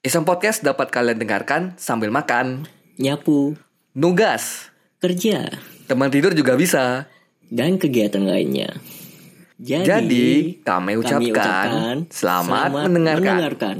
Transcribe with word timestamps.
Iseng 0.00 0.24
Podcast 0.24 0.64
dapat 0.64 0.88
kalian 0.88 1.20
dengarkan 1.20 1.76
sambil 1.76 2.08
makan, 2.08 2.64
nyapu, 2.96 3.52
nugas, 3.92 4.72
kerja, 4.96 5.52
teman 5.92 6.08
tidur 6.08 6.32
juga 6.32 6.56
bisa. 6.56 7.04
dan 7.52 7.76
kegiatan 7.76 8.24
lainnya. 8.24 8.80
Jadi, 9.60 9.84
Jadi, 9.84 10.28
kami 10.64 10.96
ucapkan 10.96 12.08
selamat 12.08 12.88
mendengarkan. 12.88 13.28
mendengarkan. 13.28 13.76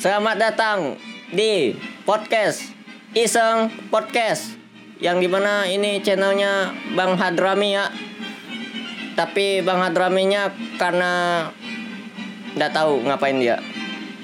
Selamat 0.00 0.40
datang 0.40 0.96
di 1.28 1.76
podcast 2.08 2.72
Iseng 3.12 3.68
Podcast 3.92 4.56
yang 4.96 5.20
di 5.20 5.28
mana 5.28 5.68
ini 5.68 6.00
channelnya 6.00 6.72
Bang 6.96 7.20
Hadrami 7.20 7.76
ya. 7.76 7.92
Tapi 9.12 9.60
Bang 9.60 9.84
Hadraminya 9.84 10.56
karena 10.80 11.44
nggak 12.56 12.72
tahu 12.72 13.04
ngapain 13.04 13.44
dia, 13.44 13.60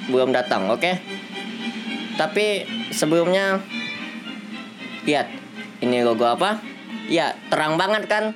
belum 0.09 0.33
datang, 0.33 0.65
oke? 0.73 0.97
Tapi 2.17 2.65
sebelumnya 2.97 3.61
lihat 5.05 5.29
ini 5.85 6.01
logo 6.01 6.25
apa? 6.25 6.57
Ya, 7.13 7.37
terang 7.53 7.77
banget 7.77 8.09
kan? 8.09 8.33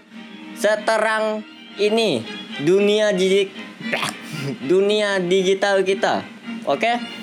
Seterang 0.61 1.41
ini 1.81 2.21
dunia 2.69 3.17
digital 3.17 4.13
dunia 4.77 5.25
digital 5.25 5.81
kita. 5.89 6.21
Oke? 6.69 7.21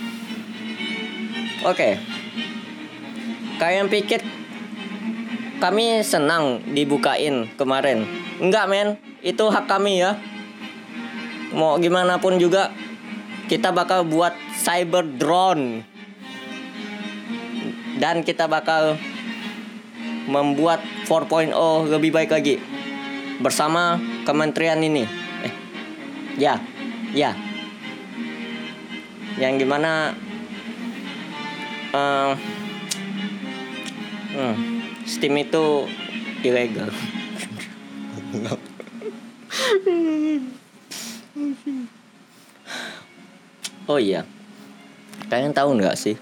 Oke. 1.68 2.00
Kalian 3.60 3.92
pikir 3.92 4.24
kami 5.60 6.00
senang 6.00 6.64
dibukain 6.72 7.52
kemarin? 7.60 8.08
Enggak, 8.40 8.72
men. 8.72 8.96
Itu 9.20 9.52
hak 9.52 9.68
kami 9.68 10.00
ya. 10.00 10.16
Mau 11.52 11.76
gimana 11.76 12.24
pun 12.24 12.40
juga 12.40 12.72
kita 13.52 13.76
bakal 13.76 14.08
buat 14.08 14.32
cyber 14.56 15.04
drone. 15.20 15.84
Dan 18.00 18.24
kita 18.24 18.48
bakal 18.48 18.96
membuat 20.32 20.80
4.0 21.04 21.52
lebih 21.92 22.16
baik 22.16 22.32
lagi 22.32 22.64
bersama 23.44 24.00
kementerian 24.24 24.80
ini. 24.80 25.04
Eh, 25.44 25.54
ya, 26.40 26.64
ya. 27.12 27.36
Yang 29.36 29.68
gimana? 29.68 30.16
Eh, 31.98 32.34
hmm, 34.38 34.56
Steam 35.08 35.34
itu 35.42 35.88
ilegal. 36.46 36.90
oh 43.90 43.98
iya, 43.98 44.26
kalian 45.32 45.54
tahu 45.56 45.74
nggak 45.80 45.98
sih? 45.98 46.18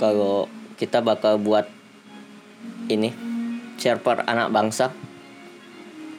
Kalau 0.00 0.50
kita 0.80 0.98
bakal 0.98 1.38
buat 1.38 1.70
ini 2.90 3.14
server 3.78 4.26
anak 4.26 4.50
bangsa. 4.50 4.90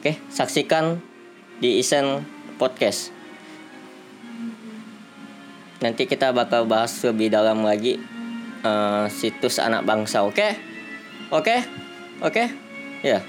Oke, 0.00 0.20
saksikan 0.28 1.00
di 1.60 1.80
Isen 1.80 2.24
Podcast. 2.60 3.23
Nanti 5.84 6.08
kita 6.08 6.32
bakal 6.32 6.64
bahas 6.64 6.96
lebih 7.04 7.28
dalam 7.28 7.60
lagi 7.60 8.00
eh, 8.64 9.04
situs 9.12 9.60
anak 9.60 9.84
bangsa, 9.84 10.24
oke? 10.24 10.56
Oke? 11.28 11.60
Oke? 12.24 12.44
Ya. 13.04 13.20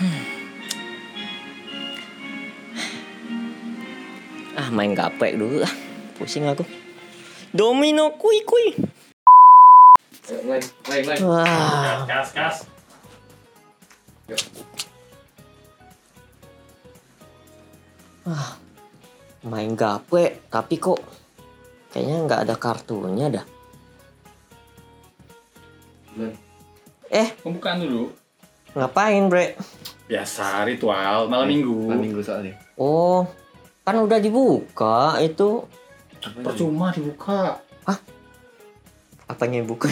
Ah, 4.52 4.68
main 4.68 4.92
gaplek 4.92 5.40
dulu 5.40 5.64
ah. 5.64 5.74
Pusing 6.20 6.44
aku. 6.44 6.60
Domino 7.56 8.20
kui 8.20 8.44
kui. 8.44 8.76
Wah. 11.24 12.04
Kas, 12.04 12.36
kas. 12.36 12.56
Main 19.42 19.72
gaple 19.72 20.46
tapi 20.46 20.76
kok 20.76 21.00
kayaknya 21.90 22.16
nggak 22.22 22.40
ada 22.42 22.54
kartunya 22.54 23.26
dah 23.28 23.46
eh 27.08 27.28
Pembukaan 27.38 27.80
dulu. 27.80 28.12
ngapain 28.72 29.26
bre 29.26 29.56
Biasa 30.02 30.64
ritual 30.64 31.24
malam 31.24 31.48
minggu. 31.48 31.88
Malam 31.88 32.02
minggu 32.02 32.20
soalnya. 32.20 32.52
oh 32.76 33.24
kan 33.82 33.96
udah 33.96 34.18
dibuka 34.18 35.16
itu 35.18 35.64
Percuma 36.38 36.94
dibuka. 36.94 37.58
apanya 39.26 39.58
yang 39.58 39.66
buka 39.66 39.88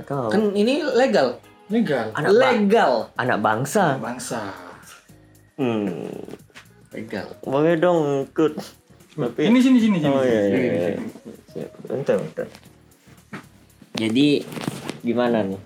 tahu. 0.00 0.30
Kan 0.30 0.54
ini 0.54 0.80
legal. 0.86 1.42
Legal. 1.68 2.14
anak 2.14 2.30
ba- 2.30 2.38
legal. 2.54 2.92
anak 3.18 3.38
bangsa 3.42 3.98
Bangsa. 3.98 4.54
hmm 5.58 6.47
Legal. 6.90 7.26
boleh 7.42 7.76
dong 7.76 8.00
ikut 8.26 8.52
tapi 9.12 9.40
Ini 9.44 9.58
sini 9.58 9.78
sini 9.78 9.96
sini. 9.98 10.08
oh 10.08 10.22
iya, 10.22 10.40
iya, 10.46 10.62
iya. 11.52 11.66
bentar 11.84 12.16
bentar 12.16 12.46
jadi 13.92 14.46
gimana 15.00 15.42
nih 15.42 15.60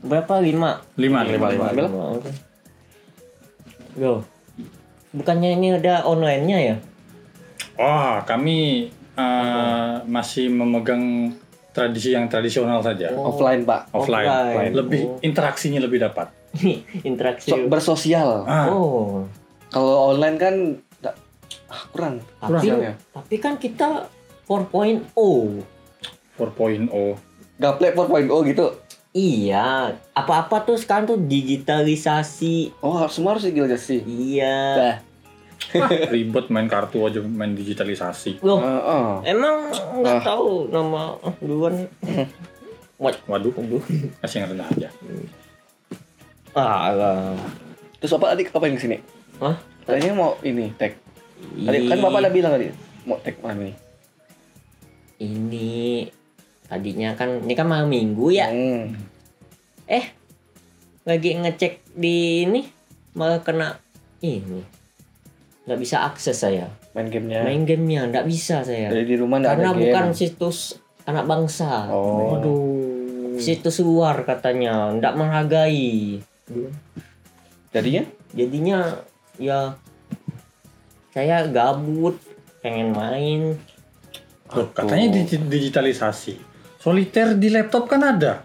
berapa 0.00 0.34
lima 0.38 0.82
Lima, 0.94 1.22
lima, 1.22 1.46
lima. 1.48 1.66
Ambil. 1.68 1.86
oke. 1.88 2.30
Go. 3.94 4.24
Bukannya 5.12 5.52
ini 5.52 5.76
ada 5.76 6.02
online-nya 6.02 6.58
ya? 6.58 6.76
Oh, 7.74 8.16
kami 8.22 8.88
eh, 9.12 9.94
masih 10.02 10.48
memegang 10.48 11.36
tradisi 11.70 12.10
yang 12.10 12.24
tradisional 12.26 12.80
saja. 12.80 13.12
Oh. 13.12 13.28
Offline, 13.28 13.62
Pak. 13.62 13.92
Offline. 13.92 14.24
offline. 14.24 14.72
Lebih 14.72 15.00
Oh. 15.06 15.16
interaksinya 15.20 15.76
lebih 15.78 16.00
dapat. 16.00 16.32
Interaksi. 17.04 17.52
So- 17.52 17.68
bersosial. 17.68 18.44
Ah, 18.44 18.68
oh. 18.68 19.28
Kalau 19.72 20.12
online 20.12 20.36
kan 20.36 20.54
nggak- 21.00 21.18
ah, 21.66 21.82
kurang. 21.88 22.14
Tapi, 22.38 22.52
Sosialnya. 22.60 22.92
tapi 23.10 23.34
kan 23.36 23.56
kita 23.56 24.06
4.0. 24.44 25.64
4.0. 26.36 27.16
Gaplek 27.56 27.92
4.0 27.94 28.28
gitu. 28.44 28.66
Iya, 29.12 29.92
apa-apa 30.12 30.62
tuh 30.62 30.76
sekarang 30.76 31.04
tuh 31.06 31.20
digitalisasi. 31.20 32.80
Oh, 32.80 32.96
semua 33.06 33.36
harus 33.36 33.44
digitalisasi. 33.44 34.00
Iya. 34.02 34.56
Dah. 34.74 34.96
Ribet 36.12 36.48
main 36.48 36.66
kartu 36.66 37.04
aja 37.04 37.20
main 37.20 37.52
digitalisasi. 37.52 38.40
Loh, 38.40 38.58
Heeh. 38.58 39.30
emang 39.30 39.68
nggak 39.70 40.16
Ah. 40.16 40.24
tahu 40.26 40.68
nama 40.68 41.16
ah, 41.18 41.32
duluan. 41.38 41.86
Waduh, 42.98 43.52
Aduh. 43.52 43.82
kasih 44.20 44.42
yang 44.42 44.48
rendah 44.50 44.68
aja. 44.68 44.88
Ah, 46.52 46.90
lah. 46.90 47.36
Terus 47.98 48.12
Bapak 48.12 48.34
tadi 48.34 48.42
apa 48.46 48.64
yang 48.64 48.76
ke 48.76 48.82
sini? 48.82 48.96
Hah? 49.42 49.58
Tadinya 49.82 50.14
mau 50.14 50.30
ini 50.46 50.70
tag. 50.78 50.94
Tadi 51.42 51.78
kan 51.90 51.98
Bapak 51.98 52.22
udah 52.22 52.32
bilang 52.32 52.54
tadi 52.54 52.70
mau 53.02 53.18
tag 53.18 53.34
nih? 53.42 53.74
ini 55.22 56.02
tadinya 56.66 57.14
kan 57.14 57.46
ini 57.46 57.54
kan 57.54 57.66
malam 57.70 57.86
minggu 57.86 58.26
ya. 58.34 58.50
Hmm. 58.50 58.98
Eh, 59.86 60.10
lagi 61.06 61.38
ngecek 61.38 61.94
di 61.94 62.46
ini 62.48 62.66
malah 63.14 63.38
kena 63.42 63.78
ini. 64.22 64.62
Nggak 65.62 65.78
bisa 65.78 66.02
akses 66.02 66.42
saya. 66.42 66.66
Main 66.92 67.06
gamenya. 67.06 67.46
Main 67.46 67.62
gamenya 67.62 68.10
nggak 68.10 68.26
bisa 68.26 68.66
saya. 68.66 68.90
Dari 68.90 69.06
di 69.06 69.14
rumah 69.14 69.38
Karena 69.38 69.70
ada 69.70 69.78
game. 69.78 69.94
bukan 69.94 70.06
situs 70.10 70.74
anak 71.06 71.24
bangsa. 71.30 71.86
Oh. 71.90 72.34
Aduh. 72.38 73.38
Situs 73.38 73.80
luar 73.80 74.22
katanya, 74.28 74.92
nggak 74.92 75.14
menghargai. 75.16 76.20
Jadinya? 77.72 78.04
Jadinya 78.36 78.78
ya 79.36 79.76
saya 81.10 81.44
gabut, 81.46 82.16
pengen 82.58 82.90
main. 82.90 83.40
Oh, 84.48 84.64
katanya 84.66 85.12
digi- 85.14 85.40
digitalisasi. 85.42 86.36
Soliter 86.76 87.34
di 87.34 87.48
laptop 87.48 87.86
kan 87.86 88.02
ada. 88.02 88.44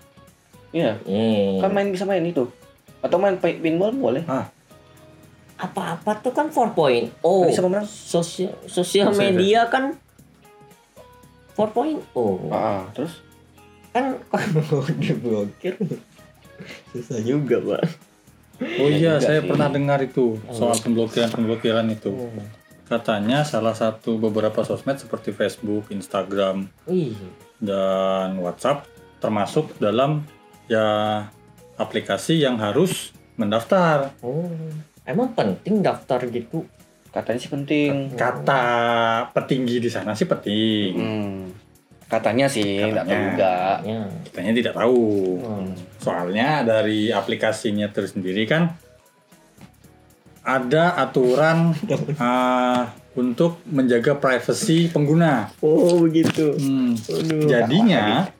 Iya. 0.69 0.99
Eh, 1.03 1.57
Kan 1.57 1.71
main 1.71 1.89
bisa 1.89 2.03
main 2.03 2.21
itu. 2.21 2.43
Atau 2.99 3.17
main 3.17 3.35
pi- 3.35 3.57
pinball 3.57 3.91
boleh. 3.91 4.23
apa-apa 5.57 6.21
tuh 6.21 6.29
kan 6.31 6.47
4.0. 6.47 7.09
Kan 7.17 7.49
bisa 7.49 7.61
pemenang. 7.61 7.87
Sosial 7.87 8.53
sosial 8.63 9.09
Bisa, 9.09 9.19
media 9.19 9.65
kan 9.65 9.97
4.0. 11.55 11.97
Ah, 12.47 12.53
ah. 12.53 12.83
terus 12.93 13.25
kan 13.89 14.21
kalau 14.29 14.85
diblokir 14.93 15.73
Susah 16.91 17.17
juga, 17.19 17.57
Pak. 17.57 17.81
Oh 18.57 18.89
iya, 18.89 19.21
saya 19.21 19.41
sih. 19.41 19.47
pernah 19.47 19.69
dengar 19.69 20.01
itu 20.01 20.41
soal 20.49 20.73
pemblokiran-pemblokiran 20.81 21.85
itu. 21.93 22.09
Hmm. 22.09 22.45
Katanya 22.87 23.43
salah 23.43 23.75
satu 23.75 24.17
beberapa 24.17 24.63
sosmed 24.63 24.97
seperti 24.97 25.35
Facebook, 25.35 25.91
Instagram, 25.91 26.71
dan 27.59 28.39
WhatsApp 28.39 28.87
termasuk 29.19 29.75
dalam 29.77 30.23
ya 30.71 31.27
aplikasi 31.77 32.41
yang 32.41 32.57
harus 32.57 33.13
mendaftar. 33.37 34.15
oh. 34.25 34.49
Emang 35.07 35.31
penting 35.31 35.79
daftar 35.79 36.19
gitu? 36.27 36.67
Katanya 37.15 37.39
sih 37.39 37.47
penting. 37.47 38.11
Kata 38.19 38.63
petinggi 39.31 39.79
di 39.79 39.87
sana 39.87 40.11
sih 40.11 40.27
penting. 40.27 40.91
Hmm. 40.91 41.66
Katanya 42.07 42.47
sih, 42.47 42.79
nggak 42.79 43.03
tahu 43.03 43.11
Katanya. 43.11 43.27
juga. 43.35 43.53
Ya. 43.83 44.01
Kitanya 44.23 44.51
tidak 44.55 44.73
tahu. 44.79 45.03
Hmm. 45.43 45.75
Soalnya 45.99 46.63
dari 46.63 47.11
aplikasinya 47.11 47.91
tersendiri 47.91 48.47
kan 48.47 48.71
ada 50.47 50.95
aturan 50.95 51.75
uh, 52.15 52.87
untuk 53.21 53.59
menjaga 53.67 54.15
privasi 54.15 54.87
pengguna. 54.87 55.51
Oh, 55.59 55.99
begitu. 55.99 56.55
Hmm, 56.55 56.95
Aduh. 56.95 57.43
Jadinya 57.43 58.31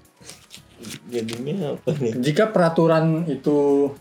Jadinya 1.08 1.76
apa 1.76 1.92
nih? 2.00 2.14
jika 2.20 2.48
peraturan 2.48 3.28
itu 3.28 3.92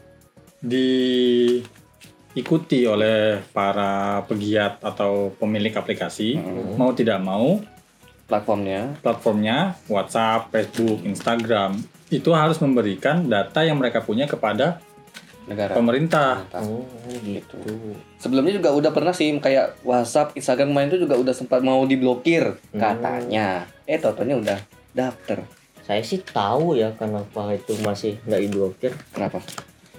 diikuti 2.34 2.86
oleh 2.86 3.42
para 3.50 4.22
pegiat 4.26 4.78
atau 4.82 5.34
pemilik 5.34 5.74
aplikasi 5.74 6.38
mau 6.78 6.94
tidak 6.94 7.18
mau 7.18 7.58
Platformnya. 8.26 8.98
platformnya 9.00 9.78
WhatsApp, 9.86 10.50
Facebook, 10.50 11.02
Instagram 11.02 11.78
itu 12.06 12.30
harus 12.30 12.58
memberikan 12.58 13.22
data 13.22 13.62
yang 13.62 13.78
mereka 13.78 13.98
punya 13.98 14.26
kepada 14.26 14.82
negara. 15.46 15.74
pemerintah. 15.74 16.42
Oh, 16.52 16.82
gitu. 17.22 17.54
Sebelumnya 18.18 18.50
juga 18.52 18.70
udah 18.70 18.90
pernah 18.90 19.10
sih 19.10 19.30
kayak 19.32 19.78
WhatsApp, 19.80 20.34
Instagram 20.34 20.70
main 20.70 20.86
itu 20.86 20.98
juga 20.98 21.14
udah 21.14 21.30
sempat 21.30 21.62
mau 21.62 21.82
diblokir 21.82 22.58
Hmm. 22.70 22.78
katanya. 22.78 23.62
Eh 23.84 23.96
totonya 23.96 24.34
udah 24.36 24.58
daftar. 24.90 25.46
Saya 25.82 26.02
sih 26.02 26.18
tahu 26.18 26.74
ya 26.74 26.90
kenapa 26.92 27.54
itu 27.54 27.78
masih 27.78 28.18
nggak 28.22 28.42
diblokir. 28.42 28.90
Kenapa? 29.10 29.38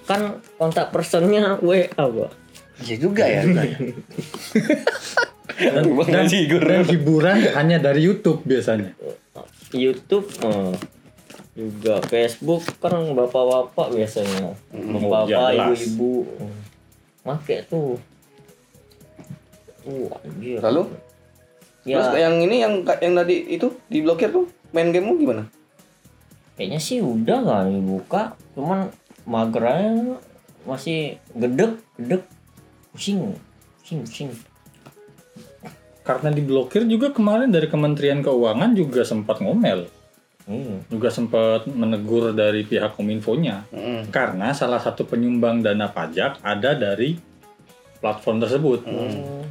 Kan 0.04 0.36
kontak 0.54 0.92
personnya 0.92 1.56
WA, 1.58 1.88
Pak. 1.88 2.30
Iya 2.78 2.96
juga 2.98 3.24
ya. 3.24 3.40
Dan, 3.42 3.56
Bang 3.56 3.72
dan- 5.56 6.26
dan 6.28 6.82
hiburan 6.84 7.38
hanya 7.56 7.76
dari 7.80 8.04
YouTube 8.04 8.44
biasanya. 8.44 8.92
YouTube 9.72 10.28
eh, 10.44 10.74
juga 11.56 12.00
Facebook 12.04 12.62
kan 12.78 12.94
bapak-bapak 13.16 13.96
biasanya. 13.96 14.54
Bapak, 14.72 15.26
ya, 15.26 15.52
jelas. 15.52 15.80
ibu-ibu. 15.80 16.12
Make 17.24 17.64
tuh. 17.68 17.96
Uh, 19.88 20.08
anjir. 20.20 20.60
Lalu? 20.60 20.82
Ya, 21.88 21.96
Terus 22.04 22.20
yang 22.20 22.34
ini 22.44 22.60
yang 22.60 22.84
yang 22.84 23.14
tadi 23.16 23.48
itu 23.48 23.72
diblokir 23.88 24.28
tuh 24.28 24.44
main 24.76 24.92
gamemu 24.92 25.14
gimana? 25.16 25.44
kayaknya 26.58 26.82
sih 26.82 26.98
udah 26.98 27.38
nggak 27.38 27.62
dibuka. 27.70 28.22
Cuman 28.58 28.90
mager 29.22 29.62
aja 29.62 30.18
masih 30.66 31.22
gedek, 31.38 31.78
gedek. 31.94 32.26
Pusing, 32.90 33.38
pusing, 33.78 34.02
pusing. 34.02 34.28
Karena 36.08 36.32
diblokir 36.32 36.88
juga 36.88 37.12
kemarin 37.12 37.52
dari 37.52 37.68
Kementerian 37.68 38.24
Keuangan 38.24 38.72
juga 38.72 39.04
sempat 39.04 39.44
ngomel, 39.44 39.84
Hmm. 40.48 40.80
juga 40.88 41.12
sempat 41.12 41.68
menegur 41.68 42.32
dari 42.32 42.64
pihak 42.64 42.96
Kominfo-nya. 42.96 43.68
Mm-mm. 43.68 44.08
Karena 44.08 44.56
salah 44.56 44.80
satu 44.80 45.04
penyumbang 45.04 45.60
dana 45.60 45.92
pajak 45.92 46.40
ada 46.40 46.72
dari 46.72 47.20
platform 48.00 48.40
tersebut. 48.40 48.88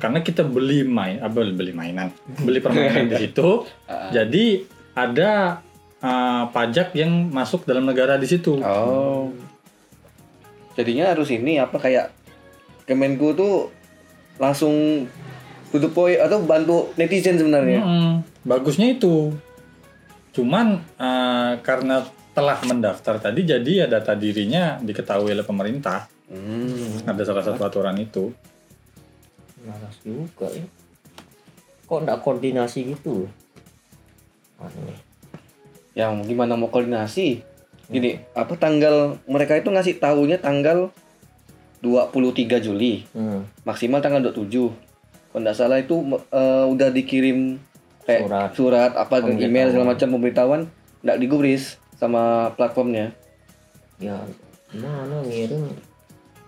Karena 0.01 0.25
kita 0.25 0.42
beli 0.42 0.81
main, 0.81 1.21
apa 1.21 1.45
beli 1.45 1.69
mainan, 1.69 2.09
beli 2.42 2.57
permainan 2.57 3.13
di 3.13 3.30
situ, 3.30 3.62
Ah. 3.86 4.09
jadi 4.09 4.65
ada 4.98 5.62
uh, 6.01 6.50
pajak 6.50 6.98
yang 6.98 7.30
masuk 7.30 7.69
dalam 7.69 7.86
negara 7.86 8.18
di 8.18 8.25
situ. 8.25 8.57
Oh. 8.65 9.30
Jadinya 10.74 11.13
harus 11.13 11.30
ini 11.30 11.62
apa 11.62 11.77
kayak 11.77 12.09
Kemenku 12.89 13.38
tuh 13.38 13.69
langsung 14.39 15.06
tutup 15.69 15.92
poin 15.92 16.18
atau 16.19 16.40
bantu 16.44 16.92
netizen 16.96 17.36
sebenarnya. 17.36 17.84
Mm-mm. 17.84 18.14
Bagusnya 18.48 18.96
itu. 18.96 19.36
Cuman 20.31 20.80
uh, 20.96 21.60
karena 21.66 22.06
telah 22.31 22.62
mendaftar 22.62 23.18
tadi, 23.18 23.42
jadi 23.50 23.72
ya 23.84 23.86
data 23.90 24.14
dirinya 24.14 24.78
diketahui 24.78 25.34
oleh 25.34 25.42
pemerintah. 25.42 26.06
Hmm. 26.30 27.02
Ada 27.08 27.34
salah 27.34 27.44
satu 27.44 27.66
aturan 27.66 27.98
itu. 27.98 28.30
Malas 29.66 29.98
juga 30.06 30.46
ya. 30.54 30.64
Kok 31.88 32.00
nggak 32.04 32.19
koordinasi 32.22 32.94
gitu? 32.94 33.25
Aneh. 34.62 35.00
Yang 35.98 36.30
gimana 36.30 36.54
mau 36.54 36.69
koordinasi? 36.69 37.42
Gini, 37.88 38.19
apa 38.36 38.54
tanggal 38.60 39.18
mereka 39.25 39.56
itu 39.56 39.72
ngasih 39.72 39.98
tahunya 39.98 40.38
tanggal 40.38 40.92
23 41.81 42.60
Juli, 42.60 43.08
Hmm. 43.16 43.48
maksimal 43.64 44.04
tanggal 44.04 44.19
27. 44.22 44.75
Kalau 45.38 45.45
nggak 45.45 45.60
salah 45.62 45.78
itu 45.78 46.01
eh, 46.34 46.66
udah 46.66 46.89
dikirim 46.89 47.62
kayak 48.10 48.25
Surat. 48.25 48.50
surat, 48.57 48.92
apa 48.98 49.22
dan 49.22 49.38
email 49.38 49.69
segala 49.69 49.94
macam 49.94 50.18
pemberitahuan 50.18 50.62
nggak 51.06 51.18
digubris 51.22 51.78
sama 51.94 52.50
platformnya. 52.57 53.13
Ya 54.01 54.18
gimana 54.74 55.22
ngirim 55.30 55.78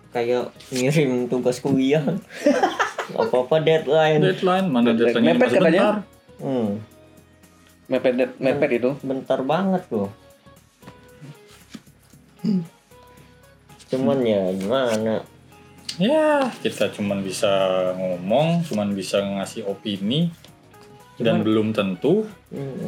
kayak 0.09 0.49
ngirim 0.73 1.29
tugas 1.29 1.61
kuliah. 1.61 2.01
Apa-apa 3.13 3.61
deadline. 3.61 4.25
Deadline 4.25 4.65
mana 4.73 4.97
Deadline. 4.97 5.37
Mepet 5.37 5.49
katanya. 5.53 5.61
sebentar. 5.61 5.95
Hmm. 6.41 6.69
Mepet 7.93 8.13
mepet 8.41 8.69
itu. 8.73 8.89
Bentar 9.05 9.45
banget 9.45 9.85
loh. 9.93 10.09
Cuman 13.93 14.17
ya 14.25 14.49
gimana? 14.57 15.21
Ya, 15.99 16.47
kita 16.63 16.89
cuman 16.95 17.19
bisa 17.19 17.51
ngomong, 17.99 18.63
cuman 18.63 18.95
bisa 18.95 19.19
ngasih 19.19 19.67
opini 19.67 20.31
dan 21.19 21.43
belum 21.43 21.75
tentu 21.75 22.23
Hmm. 22.49 22.87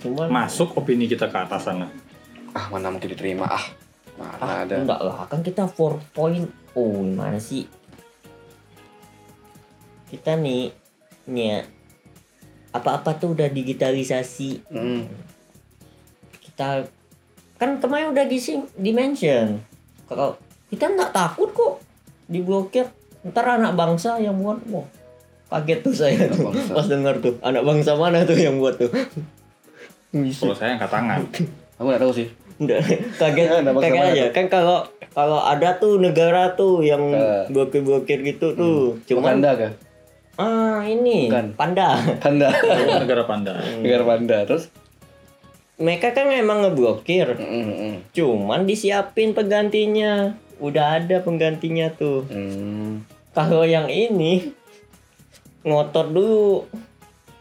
Cuman 0.00 0.30
masuk 0.30 0.78
opini 0.78 1.10
kita 1.10 1.26
ke 1.28 1.34
atas 1.34 1.66
sana. 1.66 1.90
Ah, 2.54 2.70
mana 2.70 2.88
mungkin 2.94 3.10
diterima 3.10 3.50
ah. 3.50 3.66
Mana 4.14 4.38
ah, 4.38 4.62
ada. 4.62 4.74
enggak 4.78 5.00
lah 5.02 5.26
kan 5.26 5.42
kita 5.42 5.66
4.0 5.66 6.46
oh 6.78 7.02
gimana 7.02 7.42
sih 7.42 7.66
kita 10.06 10.38
nih 10.38 10.70
nih 11.26 11.46
ya, 11.50 11.58
apa-apa 12.70 13.18
tuh 13.18 13.34
udah 13.34 13.50
digitalisasi 13.50 14.62
Hmm. 14.70 15.10
kita 16.38 16.86
kan 17.58 17.82
kemarin 17.82 18.14
udah 18.14 18.22
di 18.22 18.38
dimension 18.78 19.58
kalau 20.06 20.38
kita 20.70 20.86
nggak 20.86 21.10
takut 21.10 21.50
kok 21.50 21.74
diblokir 22.26 22.88
ntar 23.22 23.46
anak 23.50 23.72
bangsa 23.72 24.16
yang 24.16 24.36
buat 24.36 24.60
wah 24.68 24.84
kaget 25.50 25.80
tuh 25.80 25.94
saya 25.94 26.16
Anak 26.18 26.30
tuh 26.30 26.44
bangsa. 26.46 26.72
pas 26.72 26.86
dengar 26.86 27.14
tuh 27.18 27.34
anak 27.40 27.62
bangsa 27.62 27.90
mana 27.94 28.22
tuh 28.22 28.34
yang 28.34 28.56
buat 28.56 28.74
tuh. 28.74 28.90
Kalau 30.14 30.54
saya 30.54 30.74
angkat 30.74 30.88
tangan. 30.88 31.20
Aku 31.74 31.84
nggak 31.84 32.00
tahu 32.00 32.12
sih. 32.12 32.28
Nggak, 32.54 32.80
kaget 33.20 33.48
kaget 33.66 34.02
aja 34.04 34.24
kan 34.30 34.46
kalau 34.46 34.78
kalau 35.10 35.40
ada 35.40 35.74
tuh 35.76 35.98
negara 35.98 36.54
tuh 36.54 36.80
yang 36.80 37.02
Eh. 37.10 37.46
blokir-blokir 37.48 38.22
gitu 38.24 38.54
tuh 38.54 38.98
cuman 39.04 39.38
Wakanda 39.38 39.50
kah? 39.56 39.72
ah 40.36 40.82
ini 40.82 41.26
Bukan. 41.28 41.54
panda 41.54 41.94
Panda. 42.22 42.50
Negara 42.98 43.22
panda. 43.24 43.54
Negara 43.74 44.02
panda. 44.04 44.36
Terus? 44.44 44.70
mereka 45.74 46.10
kan 46.10 46.30
emang 46.30 46.62
ngeblokir 46.62 47.34
Mm, 47.34 47.66
mm, 47.66 47.94
cuman 48.12 48.62
disiapin 48.62 49.34
penggantinya 49.34 50.38
udah 50.64 51.00
ada 51.02 51.20
penggantinya 51.20 51.92
tuh 51.92 52.24
mm. 52.28 53.12
Kalau 53.34 53.66
yang 53.66 53.90
ini 53.90 54.54
ngotot 55.66 56.14
dulu 56.14 56.70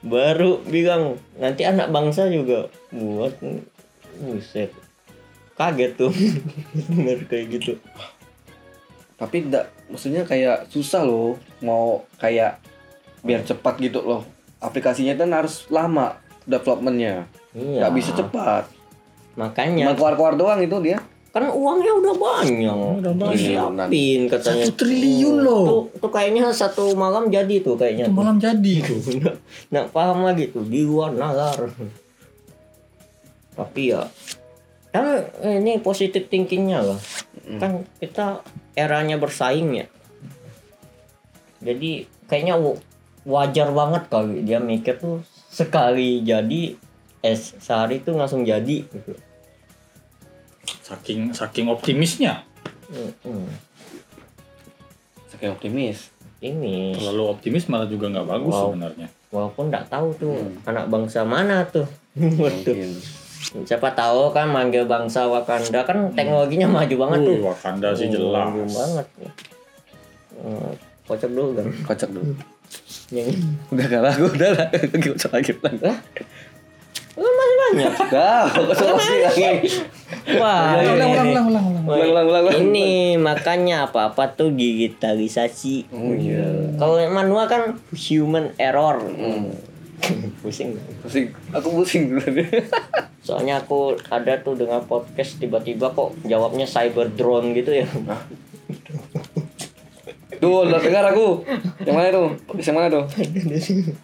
baru 0.02 0.60
bilang 0.66 1.22
nanti 1.38 1.64
anak 1.64 1.94
bangsa 1.94 2.28
juga 2.34 2.66
buat 2.90 3.38
buset 4.18 4.74
kaget 5.54 5.92
tuh 5.96 6.12
bener 6.90 7.24
kayak 7.30 7.46
gitu 7.62 7.74
Tapi 9.14 9.48
enggak, 9.48 9.70
maksudnya 9.88 10.26
kayak 10.26 10.68
susah 10.68 11.06
loh 11.06 11.38
mau 11.64 12.04
kayak 12.20 12.60
biar 13.24 13.42
cepat 13.48 13.80
gitu 13.80 14.04
loh. 14.04 14.28
Aplikasinya 14.60 15.16
kan 15.16 15.32
harus 15.32 15.64
lama 15.72 16.20
developmentnya. 16.44 17.28
iya 17.56 17.88
Nggak 17.88 17.94
bisa 17.96 18.12
cepat. 18.12 18.68
makanya 19.34 19.90
Cuma 19.90 19.96
keluar-keluar 19.96 20.36
doang 20.36 20.60
itu 20.60 20.76
dia. 20.84 21.00
Kan 21.34 21.50
uangnya 21.50 21.94
udah 21.96 22.14
banyak 22.14 22.78
Udah 23.02 23.10
banyak. 23.12 23.34
disiapin 23.34 24.20
katanya 24.28 24.64
Satu 24.64 24.78
triliun 24.80 25.36
loh. 25.42 25.66
tuh, 25.66 25.82
tuh 26.00 26.12
kayaknya 26.12 26.46
satu 26.48 26.94
malam 26.94 27.28
jadi 27.28 27.58
tuh 27.60 27.74
kayaknya 27.74 28.06
tuh. 28.06 28.14
malam 28.14 28.38
jadi 28.38 28.74
tuh. 28.86 29.02
nggak 29.18 29.36
nggak 29.68 29.88
paham 29.90 30.24
lagi 30.24 30.48
tuh 30.48 30.62
di 30.64 30.82
luar 30.82 31.10
nalar 31.12 31.74
tapi 33.54 33.90
ya 33.90 34.06
Kan 34.90 35.26
ini 35.42 35.82
positif 35.82 36.30
thinkingnya 36.30 36.86
loh. 36.86 37.02
Kan 37.58 37.82
kita 37.98 38.46
eranya 38.72 39.18
bersaing 39.18 39.74
ya. 39.74 39.90
Jadi 41.58 42.06
kayaknya 42.24 42.54
wa- 42.56 42.78
wajar 43.26 43.74
banget 43.74 44.06
kali 44.06 44.46
dia 44.46 44.62
mikir 44.62 45.02
tuh 45.02 45.26
sekali 45.50 46.22
jadi 46.22 46.78
eh 47.20 47.34
sehari 47.34 48.06
tuh 48.06 48.14
langsung 48.14 48.46
jadi 48.46 48.86
gitu. 48.86 49.18
Saking 50.94 51.34
saking 51.34 51.68
optimisnya. 51.68 52.46
Mm-mm. 52.88 53.50
Saking 55.28 55.50
optimis. 55.52 56.14
Ini 56.38 56.94
Terlalu 56.94 57.24
optimis 57.26 57.66
malah 57.66 57.88
juga 57.88 58.08
nggak 58.10 58.28
bagus 58.28 58.54
Wow. 58.54 58.64
sebenarnya. 58.70 59.08
walaupun 59.34 59.66
nggak 59.68 59.90
tahu 59.90 60.14
tuh 60.14 60.38
anak 60.64 60.86
bangsa 60.88 61.26
mana 61.26 61.66
tuh. 61.66 61.90
Mungkin. 62.14 62.94
Siapa 63.66 63.90
tahu 63.92 64.30
kan 64.30 64.46
manggil 64.48 64.86
bangsa 64.86 65.26
Wakanda 65.26 65.82
kan 65.82 66.14
teknologinya 66.14 66.70
maju 66.70 66.96
banget 67.00 67.20
tuh. 67.24 67.38
Wakanda 67.44 67.90
sih 67.92 68.08
Oh, 68.08 68.14
jelas. 68.14 68.46
Maju 68.46 68.62
banget. 68.70 69.06
Hmm, 70.34 70.72
kocok 71.04 71.32
dulu 71.34 71.50
kan. 71.58 71.66
Kocak 71.84 72.10
dulu. 72.10 72.34
Yang 73.10 73.28
Udah 73.70 73.86
gak 73.86 74.02
lagu, 74.02 74.26
udah 74.28 74.50
lah. 74.54 74.68
Lagi 74.94 75.10
lagi. 75.10 75.52
Lah? 75.82 75.98
Banyak. 77.74 77.96
Wah, 80.40 80.78
Ulang, 80.78 80.94
ulang, 80.94 81.10
ini. 81.10 81.32
ulang, 81.34 81.48
ulang, 81.50 81.66
ulang. 81.66 81.84
Ulang, 81.84 82.10
ulang, 82.14 82.26
ulang, 82.30 82.44
ulang. 82.48 82.56
Ini 82.70 82.90
makanya 83.18 83.90
apa-apa 83.90 84.32
tuh 84.32 84.54
digitalisasi. 84.54 85.90
Oh 85.92 86.14
iya. 86.14 86.74
Kalau 86.78 86.96
manual 87.10 87.46
kan 87.50 87.76
human 87.92 88.54
error. 88.56 89.04
Pusing. 90.40 90.78
Pusing. 91.02 91.32
Aku 91.52 91.68
pusing 91.74 92.14
dulu 92.14 92.24
deh. 92.30 92.48
Soalnya 93.24 93.64
aku 93.64 93.96
ada 94.08 94.36
tuh 94.40 94.56
dengan 94.56 94.84
podcast 94.84 95.40
tiba-tiba 95.40 95.92
kok 95.92 96.16
jawabnya 96.24 96.68
cyber 96.68 97.08
drone 97.10 97.56
gitu 97.56 97.72
ya. 97.74 97.88
Tuh, 100.44 100.68
lo 100.68 100.78
dengar 100.78 101.04
aku. 101.08 101.28
Yang 101.88 101.96
mana 101.96 102.08
tuh? 102.12 102.28
Yang 102.60 102.76
mana 102.76 102.88
tuh? 102.92 103.04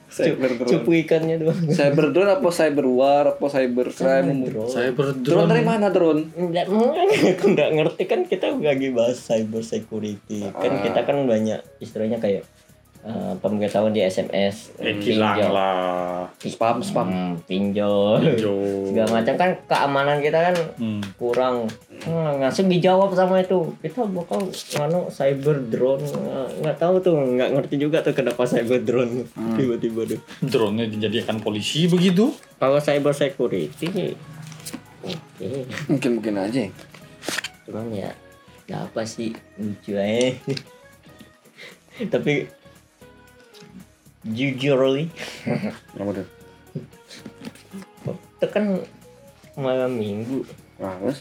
Cyber 0.07 0.51
drone. 0.55 0.69
Cupu 0.71 0.89
ikannya 1.03 1.35
doang. 1.43 1.59
Cyber 1.67 2.15
drone 2.15 2.31
apa 2.31 2.47
cyber 2.49 2.85
war 2.87 3.25
apa 3.35 3.45
cyber 3.51 3.91
crime? 3.91 4.47
Saya 4.71 4.95
Drone 4.95 5.51
dari 5.51 5.63
mana 5.67 5.91
drone? 5.91 6.31
Aku 7.35 7.45
nggak 7.51 7.69
ngerti 7.75 8.03
kan 8.07 8.23
kita 8.23 8.55
lagi 8.55 8.89
bahas 8.95 9.19
cyber 9.19 9.61
security 9.61 10.45
kan 10.49 10.73
kita 10.81 10.99
kan 11.03 11.17
banyak 11.25 11.59
istilahnya 11.79 12.17
kayak 12.21 12.47
eh, 13.01 13.33
pemberitahuan 13.37 13.89
di 13.89 14.01
SMS 14.01 14.75
Eh 14.75 14.95
hilang 14.97 15.33
pinjol, 15.33 15.51
lah. 15.51 16.27
Spam, 16.37 16.77
spam. 16.79 17.07
hmm, 17.07 17.33
pinjol 17.43 18.19
Jo. 18.35 18.53
segala 18.85 19.09
macam 19.15 19.33
kan 19.35 19.49
keamanan 19.65 20.19
kita 20.19 20.39
kan 20.41 20.55
Hmm. 20.75 20.99
kurang 21.15 21.67
hmm, 22.01 22.39
langsung 22.39 22.67
dijawab 22.67 23.11
sama 23.11 23.39
itu 23.39 23.55
kita 23.77 24.03
bakal 24.05 24.43
nganu 24.47 25.07
cyber 25.09 25.57
drone 25.65 26.03
nggak 26.57 26.77
tahu 26.77 26.99
tuh 26.99 27.15
nggak 27.15 27.49
ngerti 27.51 27.75
juga 27.77 27.99
tuh 27.99 28.11
kenapa 28.11 28.43
cyber 28.43 28.79
drone 28.79 29.23
tiba-tiba 29.55 30.03
tuh 30.05 30.19
Drone-nya 30.41 30.87
dijadikan 30.87 31.37
polisi 31.37 31.85
begitu. 31.85 32.31
kalau 32.55 32.77
cyber 32.77 33.11
security 33.11 34.15
oke 35.01 35.49
Mungkin 35.87 36.09
mungkin 36.13 36.35
aja. 36.37 36.67
cuman 37.63 37.85
ya 37.91 38.11
ya 38.65 38.81
apa 38.81 39.01
sih 39.01 39.31
lucu 39.55 39.93
aja 39.93 40.35
tapi 42.13 42.47
jujurly 44.23 45.07
Apa 45.99 46.11
tuh? 46.11 46.27
itu 48.39 48.47
kan 48.47 48.65
malam 49.59 49.99
minggu 49.99 50.47
Nah, 50.79 50.95
terus? 50.95 51.19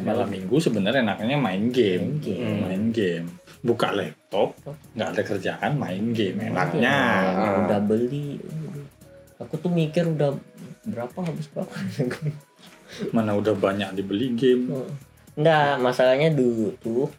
Malam 0.00 0.30
minggu 0.30 0.56
sebenarnya 0.62 1.02
enaknya 1.02 1.36
main 1.36 1.68
game. 1.74 2.14
Main 2.14 2.22
game. 2.22 2.56
Main 2.62 2.84
game. 2.94 3.26
Buka 3.60 3.92
laptop, 3.92 4.56
nggak 4.96 5.10
ada 5.12 5.22
kerjaan, 5.26 5.72
main 5.76 6.14
game. 6.16 6.40
Enaknya. 6.40 6.94
Nah, 7.36 7.66
udah 7.66 7.80
beli 7.82 8.40
aku 9.36 9.58
tuh 9.60 9.68
mikir 9.68 10.08
udah 10.08 10.32
berapa 10.88 11.18
habis 11.20 11.50
berapa 11.52 11.68
Mana 13.14 13.36
udah 13.36 13.52
banyak 13.52 13.92
dibeli 13.98 14.32
game. 14.32 14.72
Enggak, 15.36 15.76
masalahnya 15.82 16.32
dulu 16.32 16.72
tuh 16.80 17.10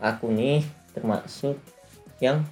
aku 0.00 0.32
nih 0.32 0.64
termasuk 0.90 1.56
yang 2.18 2.44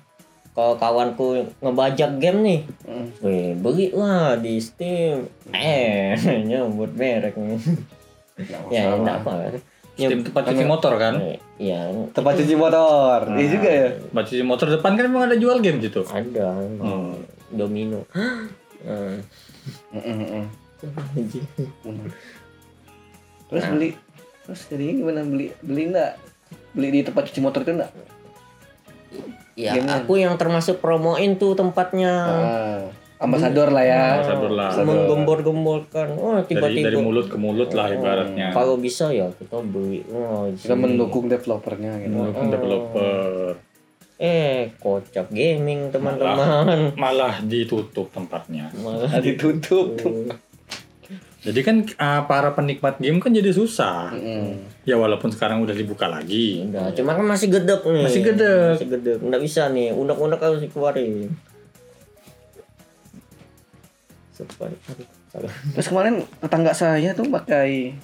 kalau 0.53 0.75
kawanku 0.75 1.27
ngebajak 1.61 2.19
game 2.19 2.41
nih, 2.43 2.61
Mm. 2.83 3.07
weh 3.21 3.55
beli 3.55 3.87
lah 3.91 4.35
di 4.35 4.59
Steam. 4.59 5.31
Eh, 5.49 6.19
nyebut 6.49 6.91
merek 6.93 7.35
nih. 7.35 7.63
Ya, 8.69 8.91
enggak 8.93 9.23
apa. 9.23 9.55
Steam 9.95 10.23
tempat 10.23 10.43
cuci 10.47 10.65
motor 10.65 10.95
kan? 10.95 11.15
Eh, 11.19 11.39
Iya, 11.59 11.91
Tempat 12.11 12.39
cuci 12.39 12.55
motor. 12.55 13.35
Iya 13.35 13.47
juga 13.51 13.67
ya. 13.69 13.89
Tempat 14.01 14.25
cuci 14.27 14.43
motor 14.43 14.67
depan 14.73 14.95
kan 14.95 15.05
emang 15.05 15.27
ada 15.27 15.35
jual 15.35 15.59
game 15.59 15.79
gitu. 15.79 16.03
ada 16.05 16.55
Hmm. 16.55 17.19
domino. 17.51 18.03
Hmm. 18.79 19.19
Mm-mm, 19.91 20.17
mm-mm. 20.23 20.45
Mm. 21.83 22.07
Terus 23.49 23.65
beli 23.69 23.89
terus 24.43 24.61
jadi 24.67 24.85
gimana 24.95 25.23
beli 25.23 25.51
beli 25.61 25.91
enggak? 25.91 26.15
Beli 26.71 26.89
di 26.93 27.01
tempat 27.03 27.27
cuci 27.27 27.41
motor 27.41 27.63
itu 27.63 27.75
enggak? 27.75 27.91
Ya, 29.59 29.75
Gamenya. 29.75 30.07
aku 30.07 30.13
yang 30.17 30.39
termasuk 30.39 30.79
promoin 30.79 31.35
tuh 31.35 31.59
tempatnya. 31.59 32.13
Ah, 32.23 32.79
ambasador 33.19 33.75
lah 33.75 33.83
ya. 33.83 34.23
Ambasador 34.23 34.53
lah. 34.55 34.71
Menggembor-gemborkan. 34.79 36.15
Oh, 36.15 36.39
Dari 36.39 36.47
tiba-tiba. 36.47 36.87
dari 36.87 36.99
mulut 37.03 37.27
ke 37.27 37.35
mulut 37.35 37.71
lah 37.75 37.91
ibaratnya. 37.91 38.55
Kalau 38.55 38.79
bisa 38.79 39.11
ya 39.11 39.27
kita 39.35 39.59
beli. 39.59 40.07
Oh, 40.09 40.47
Kita 40.49 40.79
mendukung 40.79 41.27
developernya 41.27 41.99
gitu. 41.99 42.15
Mendukung 42.15 42.49
developer. 42.49 43.59
Eh, 44.19 44.75
kocak 44.79 45.31
gaming 45.31 45.91
teman-teman. 45.91 46.95
Malah 46.95 47.39
ditutup 47.41 48.11
tempatnya. 48.11 48.67
Malah 48.75 49.19
Ditutup. 49.19 49.95
Jadi 51.39 51.61
kan 51.63 51.87
ah, 52.03 52.27
para 52.27 52.51
penikmat 52.51 52.99
game 52.99 53.23
kan 53.23 53.31
jadi 53.31 53.55
susah. 53.55 54.11
Mm. 54.11 54.59
Ya 54.83 54.99
walaupun 54.99 55.31
sekarang 55.31 55.63
udah 55.63 55.71
dibuka 55.71 56.11
lagi. 56.11 56.67
Udah, 56.67 56.91
cuman 56.99 57.15
kan 57.23 57.27
masih 57.31 57.49
gedek 57.55 57.87
nih. 57.87 58.05
Masih 58.11 58.23
gedek. 58.27 58.75
Masih 58.75 58.89
gedek. 58.91 59.19
Nggak 59.23 59.43
bisa 59.47 59.63
nih. 59.71 59.95
Undang-undang 59.95 60.43
harus 60.43 60.59
dikeluarin. 60.59 61.31
Terus 65.75 65.87
kemarin 65.87 66.27
tetangga 66.43 66.75
saya 66.75 67.15
tuh 67.15 67.31
pakai 67.31 67.95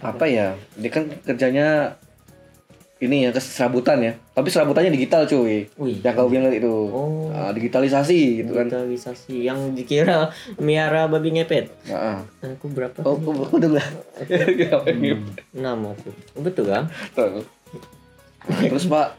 apa 0.00 0.24
ya? 0.24 0.56
Dia 0.80 0.90
kan 0.92 1.04
kerjanya 1.24 2.00
ini 3.00 3.24
ya 3.24 3.30
ke 3.32 3.40
serabutan 3.40 3.96
ya. 4.04 4.12
Tapi 4.36 4.52
serabutannya 4.52 4.92
digital 4.92 5.24
cuy. 5.24 5.64
Wih. 5.80 6.04
Yang 6.04 6.14
kau 6.20 6.28
bilang 6.28 6.52
itu. 6.52 6.68
Oh. 6.68 7.32
Ah, 7.32 7.48
digitalisasi 7.50 8.44
gitu 8.44 8.52
kan. 8.52 8.68
Digitalisasi 8.68 9.34
yang 9.40 9.72
dikira 9.72 10.28
miara 10.60 11.08
babi 11.08 11.32
ngepet. 11.32 11.72
Heeh. 11.88 12.18
Aku 12.60 12.68
berapa? 12.68 13.00
Oh, 13.08 13.16
aku, 13.16 13.48
aku 13.48 13.56
udah 13.56 13.80
lah. 13.80 13.88
Enam 15.56 15.96
aku. 15.96 16.12
Betul 16.44 16.68
kan? 16.68 16.92
Tuh. 17.16 17.40
Terus 18.68 18.84
Pak, 18.88 19.16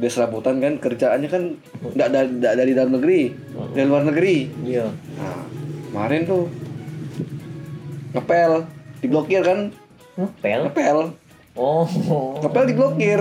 dia 0.00 0.10
serabutan 0.12 0.60
kan 0.60 0.76
kerjaannya 0.76 1.28
kan 1.32 1.42
nggak 1.80 2.08
dari, 2.12 2.28
dari 2.40 2.72
dalam 2.76 2.92
negeri, 3.00 3.32
dari 3.72 3.86
luar 3.88 4.04
negeri. 4.04 4.52
Iya. 4.68 4.88
Nah, 5.16 5.44
kemarin 5.88 6.28
tuh 6.28 6.44
ngepel, 8.12 8.68
diblokir 9.00 9.40
kan? 9.44 9.72
Ngepel. 10.16 10.60
Ngepel, 10.68 10.98
Oh. 11.58 11.84
ngepel 12.38 12.64
diblokir. 12.64 13.20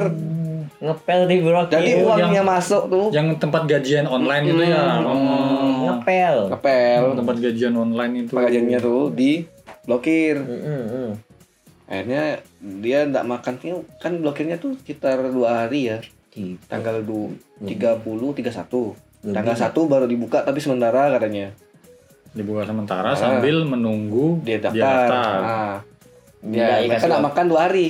Ngepel 0.77 1.25
di 1.25 1.41
blokir. 1.41 1.73
Jadi 1.73 1.91
uangnya 1.99 2.37
yang- 2.37 2.45
masuk 2.45 2.85
tuh 2.85 3.09
Yang 3.09 3.41
tempat 3.41 3.65
gajian 3.65 4.05
online 4.05 4.43
itu 4.45 4.61
ya. 4.61 5.01
Oh. 5.01 5.89
ngepel. 5.89 6.35
ngepel, 6.47 7.03
Tempat 7.17 7.35
gajian 7.41 7.73
online 7.73 8.13
itu. 8.21 8.31
pengajiannya 8.31 8.79
tuh 8.79 9.01
diblokir. 9.11 10.37
Mm, 10.37 10.61
mm, 10.61 10.83
mm. 10.87 11.11
Akhirnya 11.87 12.23
dia 12.61 12.99
nggak 13.05 13.25
makan 13.25 13.53
kan 13.97 14.11
blokirnya 14.15 14.59
tuh 14.59 14.75
sekitar 14.75 15.17
dua 15.27 15.65
hari 15.65 15.89
ya. 15.89 15.97
Di- 16.29 16.61
Tanggal 16.67 17.01
du- 17.01 17.33
30, 17.57 18.37
31. 18.37 18.93
Tanggal 19.25 19.55
1 19.57 19.89
baru 19.89 20.05
dibuka 20.05 20.45
tapi 20.45 20.61
sementara 20.61 21.09
katanya. 21.09 21.57
Dibuka 22.31 22.69
sementara 22.69 23.11
Ah. 23.11 23.17
sambil 23.17 23.65
menunggu 23.65 24.37
Dia 24.45 24.61
daftar. 24.61 24.77
daftar. 24.77 25.39
Nah, 25.41 25.75
dia 26.53 26.67
dikasih 26.77 26.85
mereka 26.85 27.01
nggak 27.01 27.17
waktu. 27.17 27.29
makan 27.33 27.45
dua 27.47 27.61
hari. 27.65 27.87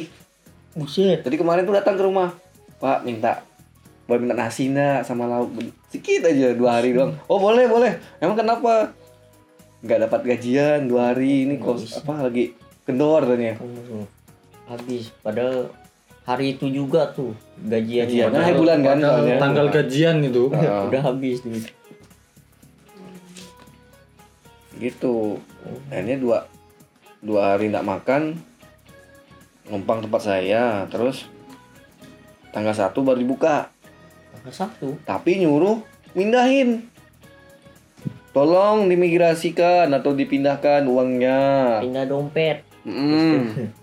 Buset. 0.77 1.25
Jadi 1.25 1.35
kemarin 1.35 1.65
tuh 1.65 1.73
datang 1.73 1.97
ke 1.97 2.03
rumah, 2.05 2.37
Pak 2.77 3.01
minta 3.01 3.41
boleh 4.07 4.23
minta 4.23 4.39
nasi 4.39 4.71
nak 4.71 5.03
sama 5.03 5.27
lauk 5.27 5.51
sedikit 5.91 6.31
aja 6.31 6.55
dua 6.55 6.79
hari 6.79 6.95
doang. 6.95 7.17
Oh 7.27 7.41
boleh 7.43 7.67
boleh. 7.67 7.99
Emang 8.23 8.39
kenapa? 8.39 8.95
Nggak 9.83 9.99
dapat 10.07 10.21
gajian 10.23 10.87
dua 10.87 11.11
hari 11.11 11.43
ini 11.43 11.59
kos 11.59 11.99
apa 11.99 12.29
lagi 12.29 12.55
kendor 12.87 13.27
katanya. 13.27 13.59
Oh, 13.59 14.07
Habis 14.71 15.11
padahal 15.19 15.75
hari 16.23 16.55
itu 16.55 16.71
juga 16.71 17.11
tuh 17.11 17.35
gajiannya. 17.59 18.07
Gajiannya 18.07 18.31
Padahal 18.31 18.47
hari 18.47 18.55
bulan 18.55 18.77
kan 18.79 18.97
Tanggal, 19.03 19.39
tanggal 19.43 19.67
gajian 19.75 20.15
itu. 20.23 20.43
Ah. 20.55 20.87
Udah 20.87 21.01
habis 21.03 21.43
tuh. 21.43 21.51
gitu 24.77 25.41
akhirnya 25.89 26.21
dua 26.21 26.37
dua 27.17 27.57
hari 27.57 27.73
nggak 27.73 27.81
makan 27.81 28.37
numpang 29.67 29.99
tempat 30.03 30.21
saya 30.23 30.87
terus 30.87 31.27
tanggal 32.55 32.73
satu 32.75 33.03
baru 33.03 33.19
dibuka 33.19 33.69
Tanggal 34.33 34.53
satu. 34.53 34.95
tapi 35.03 35.43
nyuruh 35.43 35.83
mindahin 36.15 36.87
tolong 38.31 38.87
dimigrasikan 38.87 39.89
atau 39.91 40.13
dipindahkan 40.13 40.85
uangnya 40.85 41.41
Pindah 41.81 42.05
dompet. 42.05 42.61
Mm, 42.87 43.73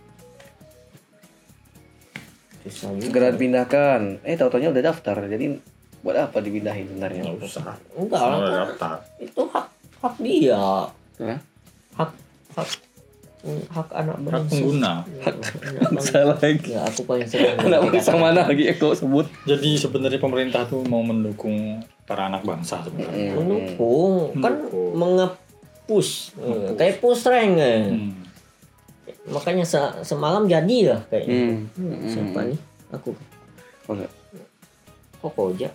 segera 2.71 3.29
dipindahkan 3.29 4.25
eh 4.25 4.41
tahu 4.41 4.49
taunya 4.49 4.73
udah 4.73 4.81
daftar 4.89 5.29
jadi 5.29 5.61
buat 6.01 6.17
apa 6.17 6.41
dipindahin 6.41 6.89
sebenarnya 6.89 7.21
nggak 7.29 7.45
usah 7.45 7.77
Enggak 7.97 8.21
lah. 8.25 9.01
Itu 9.21 9.45
hak 9.53 9.67
hak 10.01 10.15
dia. 10.21 10.57
Hah? 11.21 11.39
Hak 11.97 12.11
hak 12.57 12.69
hak 13.45 13.89
anak 13.93 14.17
hak 14.17 14.25
bangsa. 14.25 14.51
pengguna. 14.51 14.93
Hak 15.21 15.35
bangsa. 15.37 16.01
salah 16.11 16.37
lagi. 16.39 16.69
Ya, 16.71 16.81
aku 16.83 17.01
paling 17.05 17.27
sering 17.27 17.55
anak 17.59 17.81
bangsa 17.85 18.13
mana 18.15 18.41
lagi 18.43 18.65
Eko 18.67 18.93
sebut? 18.93 19.29
Jadi 19.45 19.77
sebenarnya 19.77 20.17
pemerintah 20.17 20.65
tuh 20.65 20.81
mau 20.83 21.01
mendukung 21.01 21.79
para 22.03 22.27
anak 22.27 22.41
bangsa 22.43 22.81
sebenarnya. 22.81 23.35
Mendukung? 23.35 24.33
kan 24.39 24.53
Mendukung. 24.59 24.93
mengepush 24.95 26.33
Eh, 26.35 26.73
kayak 26.75 26.99
push 26.99 27.25
rank 27.25 27.53
kan 27.55 27.85
Hmm. 27.91 28.13
makanya 29.27 29.65
se- 29.65 30.01
semalam 30.03 30.45
jadi 30.45 30.79
lah 30.87 31.01
kayaknya. 31.07 31.37
Hmm. 31.37 31.61
Hmm, 31.77 32.01
siapa 32.07 32.41
nih? 32.43 32.61
Aku. 32.91 33.13
Oh, 33.85 33.93
enggak. 33.93 34.13
kok 35.19 35.33
koja? 35.35 35.69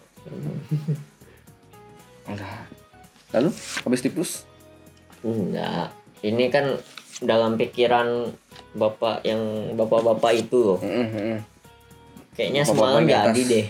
Enggak. 2.25 2.61
lalu 3.29 3.49
habis 3.79 4.01
tipus 4.01 4.31
enggak. 5.21 5.93
Ini 6.19 6.49
kan 6.49 6.65
dalam 7.19 7.55
pikiran 7.55 8.31
bapak 8.71 9.23
yang 9.23 9.41
bapak-bapak 9.73 10.31
itu 10.37 10.57
loh 10.57 10.79
Mm, 10.79 10.87
mm, 10.87 11.09
mm. 11.11 11.37
kayaknya 12.33 12.61
Bapak-bapak 12.63 12.79
semalam 12.79 13.03
jadi 13.05 13.41
deh 13.45 13.65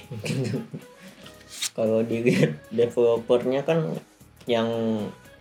kalau 1.77 1.99
dilihat 2.01 2.59
developernya 2.69 3.61
kan 3.63 3.95
yang 4.45 4.67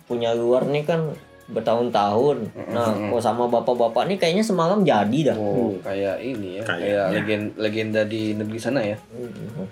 punya 0.05 0.33
luar 0.33 0.65
nih 0.65 0.83
kan 0.83 1.13
bertahun-tahun 1.49 2.53
nah 2.69 2.93
kok 2.93 3.21
sama 3.21 3.45
bapak-bapak 3.47 4.05
nih 4.07 4.17
kayaknya 4.17 4.45
semalam 4.45 4.81
jadi 4.81 5.33
dah 5.33 5.37
Oh, 5.37 5.73
kayak 5.81 6.21
ini 6.21 6.61
ya, 6.61 6.65
kayak 6.65 6.81
Kayaknya. 6.85 7.09
legenda, 7.11 7.51
legenda 7.57 8.01
di 8.05 8.23
negeri 8.33 8.59
sana 8.59 8.81
ya. 8.81 8.97
Mhm. 9.11 9.65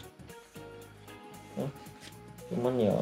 Hah? 1.56 1.70
cuman 2.46 2.74
ya 2.78 2.94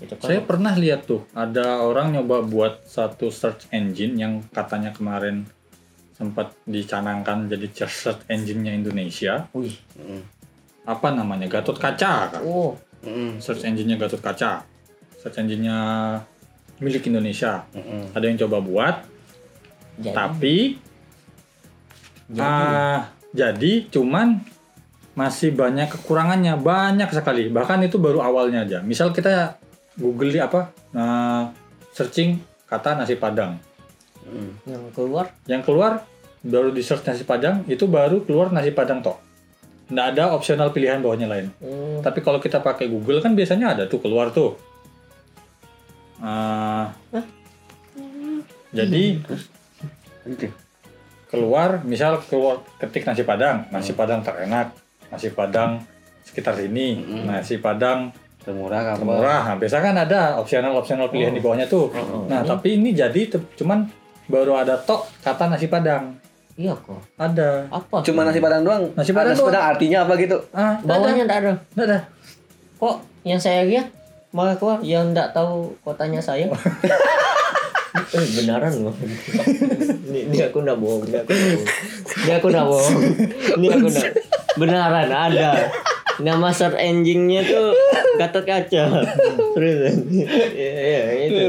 itu 0.00 0.14
kan 0.16 0.26
Saya 0.26 0.40
pernah 0.40 0.72
lihat 0.74 1.04
tuh 1.04 1.28
ada 1.36 1.84
orang 1.84 2.16
nyoba 2.16 2.40
buat 2.40 2.88
satu 2.88 3.28
search 3.28 3.68
engine 3.70 4.16
yang 4.16 4.32
katanya 4.48 4.96
kemarin 4.96 5.44
sempat 6.16 6.52
dicanangkan 6.68 7.48
jadi 7.48 7.66
search 7.88 8.28
engine-nya 8.28 8.76
Indonesia. 8.76 9.48
wih 9.56 9.76
Mm, 9.96 10.24
Apa 10.84 11.12
namanya? 11.12 11.48
Gatot 11.48 11.76
Kaca 11.76 12.32
kan? 12.32 12.40
oh 12.44 12.76
mm, 13.04 13.40
Search 13.40 13.64
engine-nya 13.64 13.96
Gatot 14.00 14.20
Kaca. 14.20 14.64
Search 15.20 15.36
engine-nya 15.40 15.76
milik 16.80 17.08
Indonesia. 17.08 17.64
mm. 17.72 18.16
Ada 18.16 18.24
yang 18.24 18.38
coba 18.40 18.58
buat, 18.60 18.96
jadi 20.00 20.16
tapi 20.16 20.56
jadi 22.30 22.46
ah, 22.46 23.00
jadi 23.32 23.72
cuman 23.90 24.40
masih 25.18 25.52
banyak 25.52 25.90
kekurangannya, 25.90 26.56
banyak 26.56 27.10
sekali. 27.12 27.50
Bahkan 27.50 27.84
itu 27.84 28.00
baru 28.00 28.22
awalnya 28.24 28.64
aja. 28.64 28.78
Misal 28.80 29.10
kita 29.10 29.58
Google 29.98 30.30
apa? 30.38 30.70
Nah, 30.94 31.50
searching 31.90 32.38
kata 32.66 32.94
nasi 32.98 33.18
padang. 33.18 33.58
Mm. 34.20 34.52
yang 34.68 34.84
keluar? 34.94 35.26
Yang 35.48 35.62
keluar 35.66 35.92
baru 36.44 36.70
di 36.70 36.84
search 36.84 37.08
nasi 37.08 37.24
padang 37.26 37.66
itu 37.66 37.88
baru 37.88 38.22
keluar 38.22 38.52
nasi 38.54 38.70
padang 38.70 39.02
tok. 39.02 39.18
Nggak 39.90 40.06
ada 40.14 40.24
opsional 40.38 40.70
pilihan 40.70 41.02
bawahnya 41.02 41.26
lain. 41.26 41.50
Hmm, 41.58 41.98
tapi 42.04 42.22
kalau 42.22 42.38
kita 42.38 42.62
pakai 42.62 42.86
Google 42.86 43.18
kan 43.18 43.34
biasanya 43.34 43.74
ada 43.74 43.84
tuh 43.90 43.98
keluar 43.98 44.30
tuh. 44.30 44.54
Ah, 46.22 46.94
jadi 48.70 49.18
keluar 51.26 51.82
misal 51.82 52.22
keluar 52.30 52.62
ketik 52.78 53.02
nasi 53.08 53.26
padang. 53.26 53.66
Nasi 53.74 53.96
padang 53.96 54.22
terenak 54.22 54.70
nasi 55.10 55.34
padang 55.34 55.82
sekitar 56.22 56.54
sini 56.54 57.02
Mm. 57.02 57.26
nasi 57.26 57.58
padang 57.58 58.14
Termurah 58.40 58.80
apa? 58.80 58.96
termurah. 58.96 59.40
Nah, 59.52 59.56
biasa 59.60 59.76
kan 59.78 59.94
ada 59.94 60.40
opsional 60.40 60.72
opsional 60.72 61.12
pilihan 61.12 61.30
di 61.30 61.44
bawahnya 61.44 61.68
tuh. 61.68 61.92
Nah 62.24 62.40
tapi 62.40 62.80
ini 62.80 62.96
jadi 62.96 63.28
cuman 63.56 63.84
baru 64.26 64.56
ada 64.56 64.80
tok 64.80 65.04
kata 65.20 65.52
nasi 65.52 65.68
padang. 65.68 66.16
Iya 66.56 66.72
kok. 66.76 67.00
Ada. 67.16 67.68
Apa? 67.68 68.00
Cuma 68.00 68.24
nasi 68.24 68.40
padang 68.40 68.64
doang. 68.64 68.88
Nasi 68.96 69.12
padang 69.12 69.32
Nasi 69.32 69.44
padang 69.44 69.64
artinya 69.64 69.98
apa 70.04 70.12
gitu? 70.16 70.36
ah 70.52 70.76
bawahnya 70.80 71.24
enggak 71.24 71.40
ada. 71.44 71.52
Nggak 71.76 71.86
ada. 71.88 71.98
Kok 72.76 72.96
yang 73.24 73.40
saya 73.40 73.64
lihat 73.68 73.92
malah 74.32 74.56
keluar 74.56 74.80
yang 74.80 75.12
enggak 75.12 75.36
tahu 75.36 75.76
kotanya 75.84 76.20
saya? 76.20 76.48
Eh 77.90 78.26
benaran 78.38 78.70
loh. 78.86 78.94
Ini, 80.06 80.30
ini 80.30 80.38
aku 80.42 80.62
enggak 80.62 80.78
bohong 80.78 81.02
ini 81.06 81.18
aku 81.18 81.30
enggak 81.30 81.50
bohong. 81.50 81.66
Ini 82.22 82.30
aku 82.38 82.46
enggak 82.50 82.66
bohong. 82.66 82.98
Ini 83.58 83.66
aku 83.66 83.86
enggak 83.90 84.12
benaran 84.60 85.10
ada. 85.10 85.50
Nama 86.20 86.48
search 86.52 86.78
engine-nya 86.78 87.42
tuh 87.46 87.69
Gatot 88.16 88.44
Kaca 88.44 88.84
serius 89.52 89.96
ya, 90.60 90.70
ya, 90.76 91.02
itu 91.24 91.42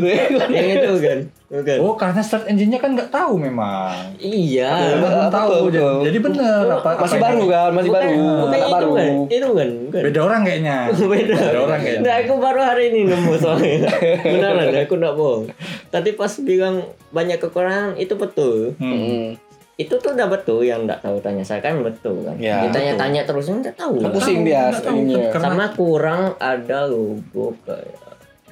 yang 0.49 0.67
itu 0.71 0.91
kan 0.97 1.19
bukan 1.51 1.77
Oh, 1.83 1.99
karena 1.99 2.23
search 2.23 2.47
engine-nya 2.47 2.79
kan 2.79 2.95
nggak 2.95 3.11
tahu 3.11 3.35
memang. 3.35 4.15
iya 4.15 4.95
Belum 4.95 5.03
apa 5.03 5.35
tahu. 5.35 5.67
tuh? 5.67 5.67
Jadi, 5.67 6.07
jadi 6.07 6.17
bener 6.23 6.63
apa, 6.71 6.89
apa 6.95 7.03
Masih 7.03 7.19
baru 7.19 7.43
kan? 7.43 7.69
Masih 7.75 7.89
bukan, 7.91 8.01
baru. 8.07 8.23
bukan 8.39 8.55
itu 8.55 8.71
baru. 8.71 8.91
kan 8.95 9.11
itu 9.27 9.47
kan 9.51 9.69
bukan 9.83 10.01
Beda 10.07 10.19
orang 10.23 10.41
kayaknya. 10.47 10.77
beda. 11.11 11.39
orang 11.59 11.79
kayaknya. 11.83 12.07
Nah, 12.07 12.15
aku 12.23 12.33
baru 12.39 12.59
hari 12.63 12.83
ini 12.87 12.99
nemu 13.03 13.33
soalnya. 13.35 13.91
Beneran, 14.23 14.67
aku 14.79 14.93
nggak 14.95 15.15
bohong. 15.19 15.43
Tadi 15.91 16.09
pas 16.15 16.33
bilang 16.39 16.75
banyak 17.11 17.37
kekurangan 17.37 17.99
itu 17.99 18.13
betul. 18.15 18.71
Hmm. 18.79 19.35
Itu 19.81 19.97
tuh 19.97 20.13
udah 20.13 20.27
betul 20.27 20.61
yang 20.61 20.85
nggak 20.85 21.01
tahu 21.01 21.17
tanya 21.19 21.41
saya 21.41 21.59
kan 21.59 21.81
betul 21.81 22.21
kan. 22.21 22.37
Ya, 22.37 22.61
Ditanya-tanya 22.63 23.21
terus 23.23 23.45
nggak 23.45 23.73
tahu. 23.73 23.97
Kan 23.97 24.03
lah. 24.03 24.13
pusing 24.13 24.39
dia 24.43 24.61
tahu, 24.71 25.01
karena- 25.27 25.41
Sama 25.47 25.65
kurang 25.71 26.21
ada 26.37 26.79
logo 26.85 27.57
kayak 27.63 27.97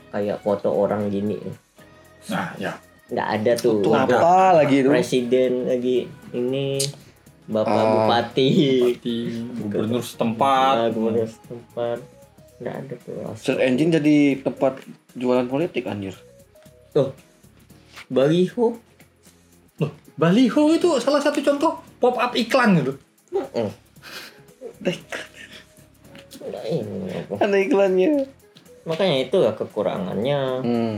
kayak 0.10 0.38
foto 0.40 0.70
orang 0.70 1.08
gini. 1.08 1.38
Nah, 2.28 2.50
ya. 2.56 2.74
Nggak 3.08 3.28
ada 3.36 3.52
tuh. 3.56 3.82
Apa 3.88 4.54
lagi 4.56 4.82
itu? 4.82 4.90
Presiden 4.90 5.66
lagi 5.66 6.06
ini 6.32 6.78
Bapak 7.46 7.74
Ah. 7.74 7.86
Bupati, 8.06 8.50
Di 8.98 9.16
gubernur 9.56 10.02
setempat. 10.02 10.74
ah, 10.78 10.88
gubernur 10.88 11.26
setempat. 11.26 11.98
Nggak 12.58 12.76
ada 12.76 12.94
tuh. 13.00 13.14
Search 13.34 13.58
engine 13.60 13.90
jadi 13.92 14.18
tempat 14.40 14.78
jualan 15.14 15.46
politik 15.46 15.86
anjir. 15.86 16.14
Tuh. 16.92 17.10
Baliho 18.08 18.78
baliho 20.20 20.76
itu 20.76 21.00
salah 21.00 21.24
satu 21.24 21.40
contoh 21.40 21.80
pop 22.04 22.20
up 22.20 22.36
iklan 22.36 22.84
gitu. 22.84 22.94
Heeh. 23.32 23.70
Ada 27.40 27.58
iklannya. 27.64 28.28
Makanya 28.84 29.18
itu 29.24 29.38
lah 29.40 29.56
kekurangannya. 29.56 30.42
Hmm. 30.60 30.96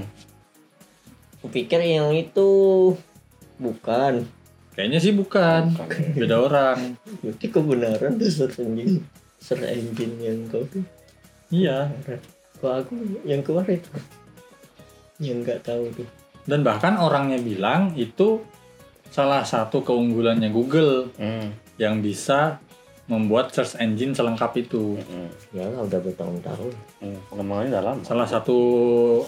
Kupikir 1.46 1.82
yang 1.86 2.10
itu 2.18 2.50
bukan. 3.62 4.26
Kayaknya 4.74 5.00
sih 5.04 5.14
bukan. 5.14 5.76
Beda 6.18 6.42
orang. 6.42 6.98
Berarti 7.22 7.46
kebenaran 7.52 8.18
tuh 8.18 8.32
search 8.32 8.62
engine. 8.64 9.06
Search 9.38 9.66
engine 9.66 10.16
yang 10.18 10.50
kau 10.50 10.66
tuh. 10.66 10.86
Iya. 11.54 11.94
Kalau 12.62 12.86
aku 12.86 12.94
yang 13.28 13.42
keluar 13.46 13.66
itu. 13.68 13.90
Yang 15.20 15.38
nggak 15.46 15.60
tahu 15.66 15.84
tuh. 15.94 16.08
Dan 16.48 16.66
bahkan 16.66 16.98
orangnya 16.98 17.38
bilang 17.42 17.94
itu 17.98 18.42
salah 19.12 19.44
satu 19.44 19.84
keunggulannya 19.84 20.50
Google 20.50 21.12
Hmm. 21.20 21.52
yang 21.76 22.00
bisa 22.00 22.58
membuat 23.06 23.52
search 23.52 23.76
engine 23.78 24.16
selengkap 24.16 24.56
itu. 24.56 24.96
Hmm. 25.04 25.28
Ya 25.52 25.68
udah 25.68 26.00
bertahun-tahun. 26.00 26.72
Hmm. 27.04 27.20
Pengembangannya 27.28 27.72
dalam. 27.76 27.98
Salah 28.08 28.24
satu 28.24 28.58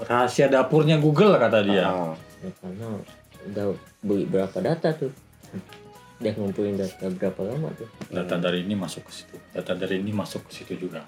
rahasia 0.08 0.48
dapurnya 0.48 0.96
Google 1.04 1.36
kata 1.36 1.60
dia. 1.68 1.84
Ah. 1.92 2.16
Ya, 2.40 2.50
karena 2.64 2.88
udah 3.44 3.66
beli 4.00 4.24
berapa 4.24 4.56
data 4.64 4.96
tuh. 4.96 5.12
Dia 6.24 6.32
ngumpulin 6.40 6.80
data 6.80 7.12
berapa 7.12 7.44
lama 7.44 7.68
tuh. 7.76 7.90
Data 8.08 8.40
dari 8.40 8.64
ini 8.64 8.80
masuk 8.80 9.04
ke 9.04 9.12
situ. 9.12 9.36
Data 9.52 9.76
dari 9.76 10.00
ini 10.00 10.16
masuk 10.16 10.48
ke 10.48 10.64
situ 10.64 10.88
juga. 10.88 11.04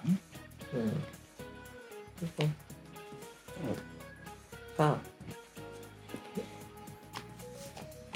Hmm. 0.75 0.99
Apa? 4.75 5.14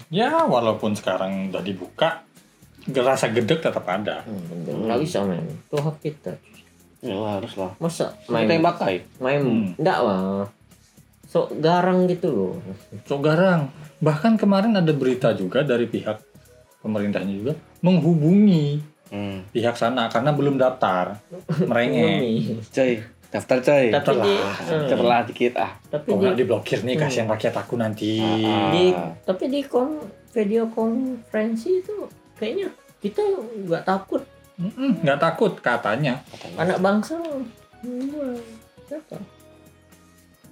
Ya, 0.10 0.44
walaupun 0.44 0.94
sekarang 0.94 1.50
udah 1.50 1.62
dibuka, 1.62 2.26
rasa 2.90 3.30
gedek 3.30 3.62
tetap 3.62 3.86
ada. 3.86 4.22
hmm, 4.24 4.90
nggak 4.90 5.00
bisa 5.00 5.22
men. 5.22 5.46
Itu 5.46 5.78
hak 5.78 6.02
kita. 6.02 6.34
Ya 7.00 7.16
lah, 7.16 7.40
harus 7.40 7.54
lah. 7.56 7.72
Masa 7.78 8.12
Kita 8.20 8.44
yang 8.44 8.60
main 8.60 8.66
pakai. 8.66 8.94
main 9.18 9.40
Hmm. 9.40 9.68
enggak 9.78 10.00
lah 10.02 10.50
sok 11.24 11.62
garang 11.62 12.10
gitu 12.10 12.28
loh. 12.28 12.54
Sok 13.06 13.22
garang. 13.22 13.70
Bahkan 14.00 14.36
kemarin 14.36 14.74
ada 14.74 14.90
berita 14.92 15.30
juga 15.32 15.62
dari 15.62 15.86
pihak 15.86 16.18
pemerintahnya 16.82 17.34
juga 17.36 17.54
menghubungi 17.80 18.82
Hmm. 19.10 19.42
pihak 19.50 19.74
sana 19.74 20.06
karena 20.06 20.34
belum 20.34 20.58
daftar. 20.58 21.22
Merengek. 21.70 22.18
Ini. 22.18 22.34
Coy, 23.30 23.38
daftar 23.38 23.58
coy. 23.62 23.86
Tapi 23.94 24.14
di 24.18 24.34
Daftar 24.90 25.06
lah 25.06 25.22
dikit 25.22 25.54
ah. 25.56 25.72
tapi 25.86 26.08
Kok 26.10 26.18
di, 26.18 26.24
nggak 26.26 26.36
diblokir 26.36 26.80
nih 26.82 26.96
kasihan 26.98 27.30
rakyat 27.30 27.54
aku 27.56 27.78
nanti. 27.78 28.18
Ah. 28.18 28.74
di 28.74 28.90
tapi 29.22 29.44
di 29.48 29.62
kon 29.64 30.02
video 30.34 30.66
konferensi 30.68 31.78
itu 31.78 31.94
kayaknya 32.36 32.74
kita 32.98 33.22
nggak 33.70 33.86
takut 33.86 34.26
nggak 35.06 35.20
takut 35.22 35.54
katanya. 35.62 36.18
anak 36.58 36.82
bangsa 36.82 37.16
Hmm, 37.80 38.36
siapa 38.84 39.16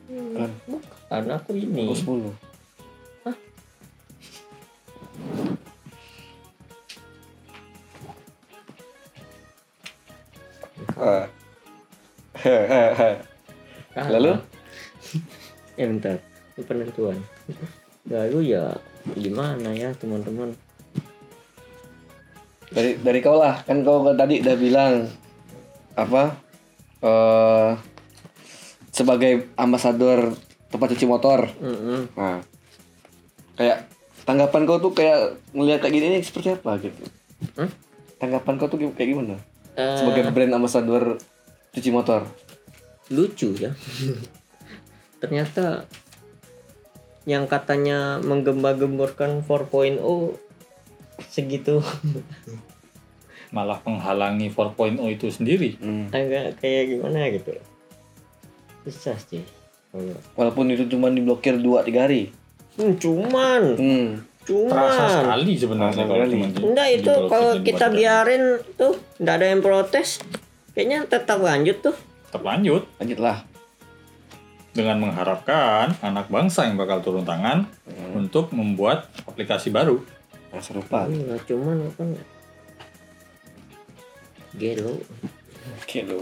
Hmm, 0.07 0.39
Kan. 0.39 0.51
bukan 0.63 1.23
aku 1.35 1.51
ini 1.51 1.91
Aku 1.91 2.23
10. 2.23 2.31
Ah. 10.97 11.27
Lalu? 14.13 14.31
ya 15.77 15.85
bentar. 15.91 16.17
Ini 16.57 16.63
penentuan. 16.65 17.17
Lalu 18.07 18.39
ya 18.53 18.73
gimana 19.17 19.69
ya 19.73 19.93
teman-teman? 19.97 20.53
Dari 22.73 22.99
dari 23.01 23.19
kau 23.21 23.37
lah. 23.37 23.61
Kan 23.65 23.81
kau 23.81 24.05
tadi 24.13 24.41
udah 24.41 24.55
bilang 24.57 24.93
apa 25.97 26.37
eh 27.01 27.71
sebagai 28.93 29.53
ambasador 29.57 30.33
tempat 30.73 30.87
cuci 30.93 31.05
motor. 31.05 31.45
Mm-mm. 31.61 32.09
nah 32.17 32.41
kayak 33.57 33.89
tanggapan 34.25 34.65
kau 34.65 34.77
tuh 34.81 34.93
kayak 34.93 35.37
ngelihat 35.53 35.79
kayak 35.81 35.93
gini 35.93 36.05
ini 36.13 36.19
seperti 36.21 36.57
apa? 36.57 36.77
Gitu. 36.81 37.03
Hmm? 37.53 37.69
tanggapan 38.17 38.57
kau 38.57 38.65
tuh 38.69 38.81
kayak 38.97 39.09
gimana? 39.13 39.37
Eh, 39.77 39.97
sebagai 40.01 40.33
brand 40.33 40.57
ambasador 40.57 41.21
cuci 41.77 41.93
motor. 41.93 42.25
Lucu 43.13 43.53
ya. 43.53 43.77
Ternyata 45.21 45.85
yang 47.29 47.45
katanya 47.45 48.17
menggembar-gemborkan 48.25 49.45
4.0 49.45 50.01
segitu. 51.29 51.85
Malah 53.55 53.77
menghalangi 53.85 54.49
4.0 54.49 54.97
itu 55.13 55.27
sendiri. 55.29 55.77
hmm. 55.77 56.09
agak 56.09 56.57
kayak 56.57 56.97
gimana 56.97 57.29
gitu. 57.29 57.53
Susah 58.89 59.21
sih. 59.21 59.45
Kalau 59.93 60.17
walaupun 60.33 60.73
itu 60.73 60.89
cuma 60.89 61.13
diblokir 61.13 61.61
dua 61.61 61.85
tiga 61.85 62.09
hari. 62.09 62.33
Hmm, 62.75 62.97
cuman. 62.97 63.63
Hmm. 63.77 64.09
Terasa 64.47 64.63
cuman 64.71 65.11
sekali 65.11 65.53
sebenarnya 65.59 66.03
kalau 66.07 66.25
cuma 66.31 66.45
di- 66.47 66.63
enggak 66.63 66.89
itu 67.03 67.13
kalau 67.27 67.51
kita 67.59 67.85
biarin 67.91 68.43
tuh 68.79 68.95
enggak 69.19 69.35
ada 69.43 69.47
yang 69.51 69.59
protes 69.59 70.23
kayaknya 70.77 71.09
tetap 71.09 71.41
lanjut 71.41 71.81
tuh. 71.81 71.97
Tetap 72.29 72.45
lanjut. 72.45 72.85
Lanjutlah. 73.01 73.41
Dengan 74.77 75.01
mengharapkan 75.01 75.97
anak 76.05 76.29
bangsa 76.29 76.69
yang 76.69 76.77
bakal 76.77 77.01
turun 77.01 77.25
tangan 77.25 77.65
untuk 78.13 78.53
membuat 78.53 79.09
aplikasi 79.25 79.73
baru. 79.73 79.97
yang 80.53 80.61
serupa. 80.61 81.09
Iya, 81.09 81.41
cuman 81.49 81.89
kan 81.97 82.13
gelo 84.57 84.97
oke 85.83 85.99
lo 86.07 86.21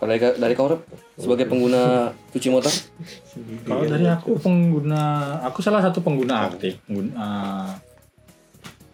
kalau 0.00 0.16
dari, 0.16 0.24
dari 0.40 0.54
kau 0.56 0.64
Rep, 0.64 0.80
sebagai 1.20 1.44
pengguna 1.44 2.08
cuci 2.32 2.48
motor? 2.48 2.72
Kalau 3.68 3.84
dari 3.84 4.08
aku 4.08 4.32
pengguna, 4.40 5.36
aku 5.44 5.60
salah 5.60 5.84
satu 5.84 6.00
pengguna 6.00 6.48
aktif, 6.48 6.80
pengguna, 6.88 7.28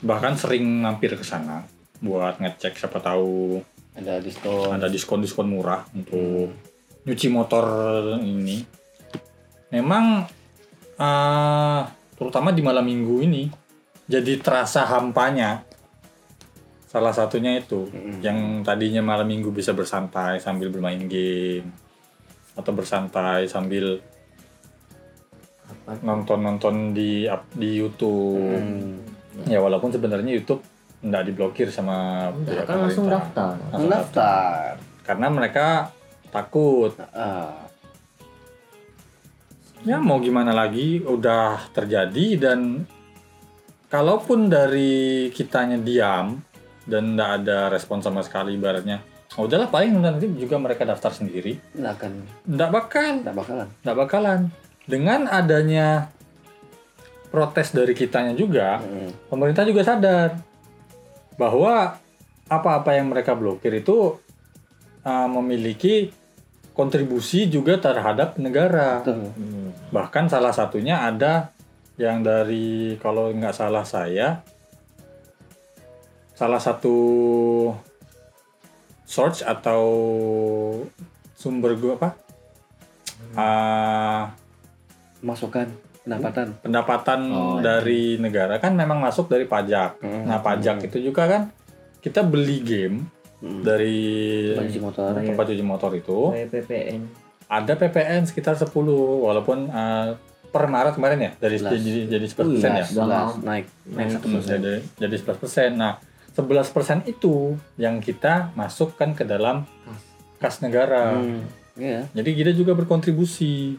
bahkan 0.03 0.35
sering 0.35 0.67
mampir 0.67 1.15
ke 1.15 1.23
sana 1.23 1.63
buat 2.07 2.39
ngecek 2.39 2.79
siapa 2.79 3.03
tahu 3.03 3.59
ada 3.97 4.21
diskon 4.21 4.71
ada 4.71 4.87
diskon-diskon 4.93 5.49
murah 5.49 5.83
untuk 5.97 6.53
nyuci 7.07 7.27
motor 7.33 7.65
ini. 8.21 8.61
Memang 9.73 10.27
eh, 11.01 11.81
terutama 12.19 12.53
di 12.53 12.61
malam 12.61 12.85
minggu 12.85 13.17
ini 13.25 13.45
jadi 14.07 14.39
terasa 14.39 14.85
hampanya. 14.87 15.65
Salah 16.87 17.13
satunya 17.13 17.61
itu 17.61 17.91
Mm-mm. 17.91 18.25
yang 18.25 18.63
tadinya 18.65 19.03
malam 19.05 19.29
minggu 19.29 19.53
bisa 19.53 19.77
bersantai 19.77 20.41
sambil 20.41 20.73
bermain 20.73 21.03
game 21.05 21.69
atau 22.57 22.73
bersantai 22.73 23.45
sambil 23.51 24.01
nonton-nonton 26.01 26.97
di 26.97 27.29
di 27.53 27.69
YouTube. 27.77 28.39
Hmm. 28.39 28.97
Ya 29.45 29.61
walaupun 29.61 29.93
sebenarnya 29.93 30.41
YouTube 30.41 30.65
nggak 31.05 31.25
diblokir 31.29 31.69
sama 31.69 32.29
enggak 32.33 32.53
pihak 32.53 32.67
kan 32.67 32.77
langsung 32.83 33.07
daftar. 33.09 33.53
Langsung 33.71 33.81
Mendaftar. 33.89 34.71
Karena 35.07 35.27
mereka 35.31 35.67
takut. 36.33 36.93
Ah, 37.15 37.67
ya 39.87 40.03
mau 40.03 40.19
gimana 40.19 40.51
lagi 40.51 40.99
udah 40.99 41.71
terjadi 41.71 42.27
dan 42.41 42.83
kalaupun 43.87 44.51
dari 44.51 45.31
kitanya 45.31 45.79
diam 45.79 46.43
dan 46.87 47.15
nggak 47.15 47.31
ada 47.43 47.71
respon 47.71 48.03
sama 48.03 48.23
sekali 48.27 48.59
ibaratnya 48.59 48.99
oh, 49.39 49.47
udahlah 49.47 49.71
paling 49.71 49.95
nanti 50.01 50.27
juga 50.35 50.57
mereka 50.57 50.83
daftar 50.89 51.13
sendiri. 51.13 51.61
Nggak 51.77 51.93
akan, 52.01 52.13
nggak 52.51 52.71
bakal. 52.73 53.13
Nggak 53.23 53.37
bakalan. 53.37 53.69
nggak 53.85 53.97
bakalan. 53.99 54.41
Dengan 54.87 55.21
adanya 55.27 55.89
protes 57.29 57.75
dari 57.75 57.93
kitanya 57.93 58.33
juga 58.33 58.79
Hmm. 58.81 59.11
pemerintah 59.29 59.67
juga 59.67 59.83
sadar 59.83 60.41
bahwa 61.37 61.97
apa-apa 62.47 62.97
yang 62.97 63.13
mereka 63.13 63.33
blokir 63.37 63.73
itu 63.77 64.17
uh, 65.05 65.29
memiliki 65.29 66.13
kontribusi 66.77 67.49
juga 67.49 67.81
terhadap 67.81 68.37
negara 68.37 69.01
Betul. 69.01 69.33
Hmm. 69.33 69.71
bahkan 69.89 70.29
salah 70.29 70.53
satunya 70.53 71.01
ada 71.01 71.53
yang 71.97 72.21
dari 72.21 73.01
kalau 73.01 73.33
nggak 73.33 73.57
salah 73.57 73.85
saya 73.85 74.45
salah 76.37 76.61
satu 76.61 76.97
source 79.09 79.41
atau 79.41 79.85
sumber 81.33 81.73
gua 81.81 81.97
apa 81.97 82.11
Ah, 83.37 84.33
Masukan, 85.21 85.69
pendapatan. 86.07 86.47
pendapatan 86.57 87.21
Oh, 87.27 87.59
iya. 87.59 87.63
dari 87.75 88.15
negara 88.17 88.57
kan 88.57 88.73
memang 88.73 88.97
masuk 88.97 89.27
dari 89.27 89.45
pajak 89.45 89.99
Hmm. 89.99 90.25
nah 90.25 90.39
pajak 90.39 90.87
itu 90.87 91.03
juga 91.03 91.27
kan 91.27 91.43
kita 91.99 92.23
beli 92.23 92.63
game 92.63 93.11
Hmm. 93.37 93.61
dari 93.61 94.01
Tempat 94.49 94.65
cuci 94.65 94.81
motor. 94.81 95.11
Cuci 95.45 95.61
motor 95.63 95.91
itu 95.93 96.19
PPN 96.47 97.01
ada 97.47 97.73
PPN 97.75 98.25
sekitar 98.25 98.57
10 98.57 98.73
walaupun 99.21 99.69
uh, 99.69 100.17
per 100.47 100.65
Maret 100.65 100.97
kemarin 100.97 101.21
ya 101.21 101.31
dari 101.37 101.61
11. 101.61 101.69
jadi 101.77 102.01
jadi 102.09 102.27
11 102.27 102.33
persen 102.33 102.71
ya 102.73 102.85
Udah. 102.97 103.29
11, 103.37 103.45
naik, 103.45 103.67
naik 103.85 104.09
satu 104.09 104.25
Hmm, 104.25 104.35
persen. 104.35 104.51
jadi 104.57 104.73
jadi 104.97 105.15
11 105.21 105.37
persen 105.37 105.71
nah 105.75 105.93
11 106.33 106.71
persen 106.71 106.99
itu 107.05 107.35
yang 107.77 107.99
kita 107.99 108.51
masukkan 108.55 109.13
ke 109.13 109.23
dalam 109.23 109.69
kas 110.39 110.59
negara 110.59 111.19
Hmm. 111.19 111.45
Iya, 111.77 112.09
jadi 112.11 112.31
kita 112.33 112.51
juga 112.55 112.73
berkontribusi 112.73 113.77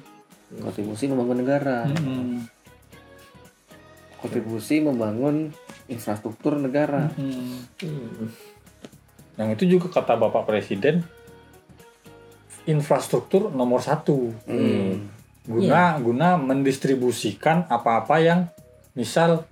kontribusi 0.52 1.12
membangun 1.12 1.38
negara. 1.44 1.88
Hmm. 1.88 2.48
Kontribusi 4.18 4.82
membangun 4.82 5.52
infrastruktur 5.88 6.58
negara. 6.58 7.12
Hmm. 7.16 7.64
Hmm. 7.82 8.30
yang 9.38 9.54
itu 9.54 9.70
juga 9.70 10.02
kata 10.02 10.18
bapak 10.18 10.50
presiden 10.50 11.06
infrastruktur 12.66 13.54
nomor 13.54 13.86
satu 13.86 14.34
Hmm. 14.50 15.08
guna 15.46 16.02
guna 16.02 16.42
mendistribusikan 16.42 17.70
apa-apa 17.70 18.18
yang 18.18 18.40
misal 18.98 19.46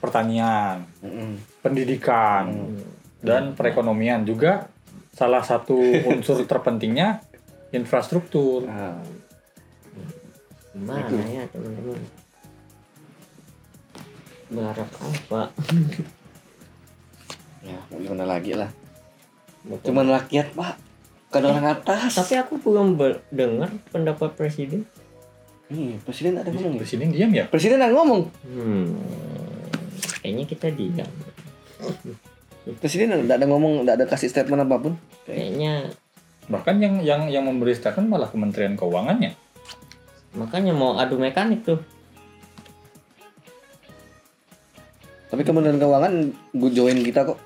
pertanian 0.00 0.88
Hmm. 1.04 1.36
pendidikan 1.60 2.48
Hmm. 2.48 2.80
dan 3.20 3.52
perekonomian 3.52 4.24
juga 4.24 4.72
salah 5.12 5.44
satu 5.44 5.76
unsur 6.08 6.42
terpentingnya 6.50 7.20
infrastruktur. 7.70 8.64
Ah, 8.66 8.96
gimana 10.78 11.26
ya 11.26 11.42
teman-teman 11.50 12.00
berharap 14.48 14.88
apa 14.88 15.52
ya, 17.60 17.76
mau 17.92 17.98
gimana 18.00 18.24
lagi 18.24 18.56
lah. 18.56 18.70
Cuman 19.84 20.08
rakyat, 20.08 20.56
Pak. 20.56 20.74
Bukan 21.28 21.44
orang 21.44 21.76
atas. 21.76 22.16
tapi 22.16 22.40
aku 22.40 22.56
belum 22.56 22.96
dengar 23.28 23.68
pendapat 23.92 24.32
presiden 24.32 24.88
Nih, 25.68 26.00
presiden 26.00 26.40
ada 26.40 26.48
ngomong. 26.48 26.72
ya? 26.72 26.80
Presiden 26.80 27.08
diam 27.12 27.32
ya? 27.36 27.44
Presiden 27.44 27.76
ada 27.76 27.92
ngomong. 27.92 28.32
hmm. 28.48 28.84
kayaknya 30.24 30.44
kita 30.48 30.72
diam 30.72 31.10
Presiden 32.80 33.12
enggak 33.12 33.36
ada 33.36 33.46
ngomong, 33.48 33.84
enggak 33.84 34.00
ada 34.00 34.06
kasih 34.08 34.32
statement 34.32 34.64
apa 34.64 34.76
pun. 34.80 34.96
kayaknya 35.28 35.92
Bahkan 36.48 36.80
yang 36.80 36.94
yang 37.04 37.28
yang 37.28 37.44
memberi 37.44 37.76
statement 37.76 38.08
malah 38.08 38.32
Kementerian 38.32 38.72
Keuangannya. 38.72 39.36
Makanya 40.38 40.70
mau 40.70 40.94
adu 40.94 41.18
mekanik 41.18 41.66
tuh. 41.66 41.82
Tapi 45.28 45.42
Kementerian 45.44 45.76
Keuangan 45.76 46.12
gue 46.54 46.70
join 46.72 46.98
kita 47.02 47.20
kok. 47.26 47.36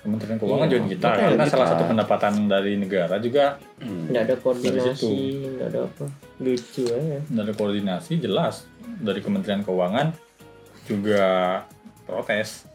Kementerian 0.00 0.36
Keuangan 0.36 0.66
Iya, 0.68 0.70
join 0.70 0.86
kita 0.86 1.08
karena 1.10 1.42
kita. 1.42 1.50
salah 1.50 1.66
satu 1.66 1.82
pendapatan 1.88 2.34
dari 2.46 2.76
negara 2.76 3.16
juga 3.18 3.56
Nggak 3.80 4.22
ada 4.22 4.34
koordinasi, 4.38 5.14
nggak 5.56 5.68
ada 5.72 5.80
apa. 5.82 6.04
Lucu 6.38 6.84
aja. 6.86 7.18
dari 7.24 7.52
koordinasi 7.52 8.12
jelas 8.20 8.68
dari 9.00 9.18
Kementerian 9.18 9.64
Keuangan 9.64 10.12
juga 10.84 11.24
protes. 12.04 12.68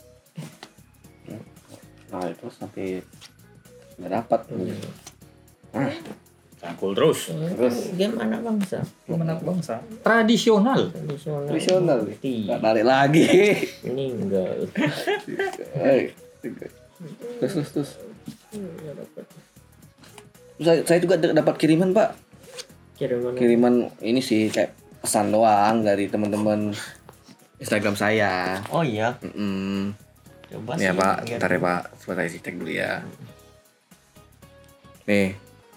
Nah 2.09 2.25
itu 2.25 2.49
sampai 2.49 2.99
nggak 3.95 4.11
dapat. 4.11 4.39
Ah, 5.69 5.93
Cangkul 6.59 6.91
terus. 6.91 7.31
Terus? 7.31 7.95
game 7.95 8.19
anak 8.19 8.43
bangsa. 8.43 8.83
Anak 9.07 9.39
bangsa 9.47 9.79
tradisional. 10.03 10.91
Tradisional. 10.91 11.47
tradisional. 11.47 11.99
Iya. 12.19 12.43
Nggak 12.51 12.59
tarik 12.59 12.85
lagi. 12.85 13.25
Ini 13.87 14.03
enggak. 14.19 14.51
Terus 17.39 17.51
terus 17.55 17.69
terus. 17.71 17.91
Saya, 20.59 20.83
saya 20.83 20.99
juga 20.99 21.15
dapat 21.15 21.55
kiriman 21.55 21.95
pak. 21.95 22.19
Kiriman. 22.99 23.31
Kiriman 23.39 23.75
ini 24.03 24.19
sih 24.19 24.51
kayak 24.51 24.75
pesan 24.99 25.31
doang 25.31 25.87
dari 25.87 26.11
teman-teman 26.11 26.75
Instagram 27.63 27.95
saya. 27.95 28.59
Oh 28.75 28.83
iya. 28.83 29.15
Mm-mm. 29.23 29.95
Coba 30.49 30.75
Nih 30.75 30.89
ya 30.89 30.91
sih, 30.91 30.99
pak, 30.99 31.15
bentar 31.23 31.51
ya 31.55 31.59
pak. 31.63 31.81
Sebentar 32.03 32.23
saya 32.27 32.41
cek 32.43 32.55
dulu 32.59 32.71
ya. 32.75 32.91
Nih 35.07 35.27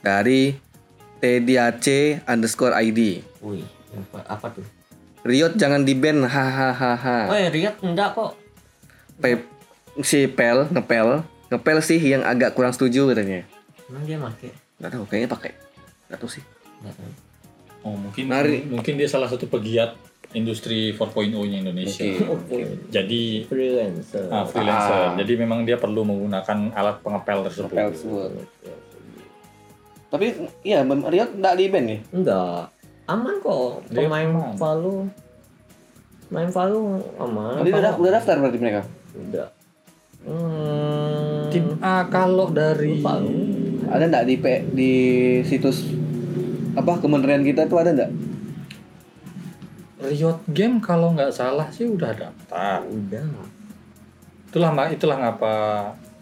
dari 0.02 0.71
TDAC 1.22 1.86
underscore 2.26 2.74
ID. 2.74 3.22
Wih, 3.38 3.62
apa, 3.94 4.18
apa 4.26 4.46
tuh? 4.58 4.66
Riot 5.22 5.54
jangan 5.54 5.86
di 5.86 5.94
ban 5.94 6.26
hahaha. 6.26 7.30
Oh 7.30 7.38
ya, 7.38 7.46
Riyad 7.46 7.78
enggak 7.78 8.18
kok. 8.18 8.34
Pe- 9.22 9.46
si 10.02 10.26
Pel 10.26 10.66
ngepel 10.74 11.22
ngepel 11.46 11.78
sih 11.78 12.00
yang 12.02 12.26
agak 12.26 12.58
kurang 12.58 12.74
setuju 12.74 13.14
katanya. 13.14 13.46
Emang 13.86 14.02
dia 14.02 14.18
make? 14.18 14.50
Nggak 14.82 14.90
tahu 14.98 15.04
kayaknya 15.06 15.30
pakai. 15.30 15.52
Nggak 16.10 16.18
tahu 16.18 16.30
sih. 16.32 16.44
Nggak 16.82 16.94
tahu. 16.98 17.10
Oh 17.82 17.94
mungkin 17.94 18.24
Mari. 18.26 18.66
mungkin 18.66 18.94
dia 18.98 19.06
salah 19.06 19.30
satu 19.30 19.46
pegiat 19.46 19.94
industri 20.32 20.90
4.0-nya 20.96 21.62
Indonesia. 21.62 22.02
Mungkin. 22.24 22.90
Jadi 22.90 23.46
Freelancer. 23.46 24.26
ah, 24.26 24.42
freelancer. 24.42 25.12
Ah. 25.12 25.14
Jadi 25.20 25.32
memang 25.38 25.62
dia 25.62 25.78
perlu 25.78 26.02
menggunakan 26.02 26.72
alat 26.74 26.98
pengepel 26.98 27.46
tersebut. 27.46 27.70
Ngepel 27.70 27.88
tersebut. 27.94 28.30
Tapi 30.12 30.26
iya 30.60 30.84
Riot 30.84 31.40
nggak 31.40 31.54
di 31.56 31.64
ban 31.72 31.88
ya? 31.88 31.98
Enggak. 32.12 32.68
Aman 33.08 33.34
kok. 33.40 33.80
Pemain 33.88 34.28
aman. 34.28 34.52
Palu. 34.60 35.08
Main 36.28 36.52
Palu 36.52 37.00
aman. 37.16 37.64
Tadi 37.64 37.70
udah, 37.72 37.92
udah 37.96 38.12
daftar 38.20 38.36
berarti 38.44 38.58
mereka. 38.60 38.82
Udah. 39.16 39.48
Hmm. 40.22 41.48
Tim 41.48 41.80
A 41.80 42.04
kalau 42.12 42.52
dari 42.52 43.00
Palu. 43.00 43.32
Ada 43.88 44.04
nggak 44.08 44.26
di 44.28 44.36
P- 44.36 44.66
di 44.72 44.92
situs 45.48 45.88
apa 46.72 47.00
kementerian 47.00 47.44
kita 47.44 47.64
tuh 47.68 47.80
ada 47.80 47.92
nggak? 47.92 48.12
Riot 50.12 50.40
Game 50.52 50.80
kalau 50.80 51.12
nggak 51.16 51.32
salah 51.32 51.72
sih 51.72 51.88
udah 51.88 52.12
daftar. 52.12 52.84
Udah. 52.84 53.28
Itulah 54.52 54.70
mak 54.76 54.92
itulah 54.92 55.16
ngapa 55.16 55.56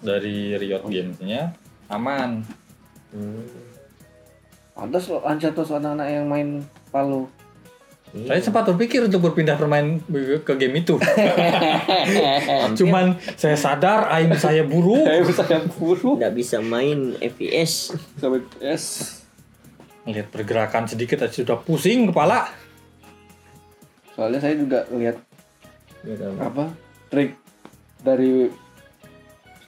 dari 0.02 0.54
Riot 0.58 0.86
Games-nya 0.86 1.54
aman. 1.90 2.46
Hmm. 3.10 3.69
Pantas 4.74 5.04
loh 5.10 5.20
anjir 5.22 5.52
terus 5.52 5.70
anak-anak 5.70 6.06
yang 6.08 6.26
main 6.30 6.48
Palu. 6.88 7.28
Iya. 8.10 8.34
Saya 8.34 8.40
sempat 8.50 8.66
berpikir 8.66 9.06
untuk 9.06 9.22
berpindah 9.30 9.54
bermain 9.54 10.02
ke 10.42 10.52
game 10.58 10.82
itu. 10.82 10.98
Cuman 12.78 13.14
saya 13.38 13.54
sadar 13.54 14.10
aim 14.18 14.34
saya 14.34 14.66
buruk. 14.66 15.06
Saya 15.06 15.22
bisa 15.22 15.42
yang 15.46 15.66
buruk. 15.70 16.18
Nggak 16.18 16.34
bisa 16.34 16.58
main 16.58 17.14
FPS. 17.22 17.94
Sampai 18.18 18.42
yes. 18.58 19.22
Lihat 20.10 20.26
pergerakan 20.34 20.90
sedikit 20.90 21.22
aja 21.22 21.30
sudah 21.30 21.62
pusing 21.62 22.10
kepala. 22.10 22.50
Soalnya 24.18 24.42
saya 24.42 24.58
juga 24.58 24.82
lihat 24.90 25.22
Gitu. 26.00 26.24
apa 26.40 26.72
trik 27.12 27.36
dari 28.00 28.48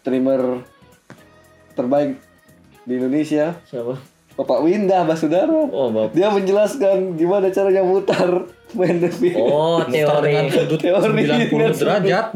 streamer 0.00 0.64
terbaik 1.76 2.16
di 2.88 2.92
Indonesia 2.96 3.52
Siapa? 3.68 4.00
Bapak 4.32 4.58
Windah 4.60 5.04
Basudara 5.04 5.52
Oh, 5.68 5.92
Bapak. 5.92 6.16
dia 6.16 6.28
menjelaskan 6.28 7.14
gimana 7.14 7.48
caranya 7.48 7.82
mutar 7.82 8.48
main 8.72 8.96
FPS 8.98 9.36
Oh, 9.36 9.84
teori 9.84 10.48
sudut 10.48 10.80
Teori. 10.80 11.22
90 11.52 11.76
derajat. 11.76 12.26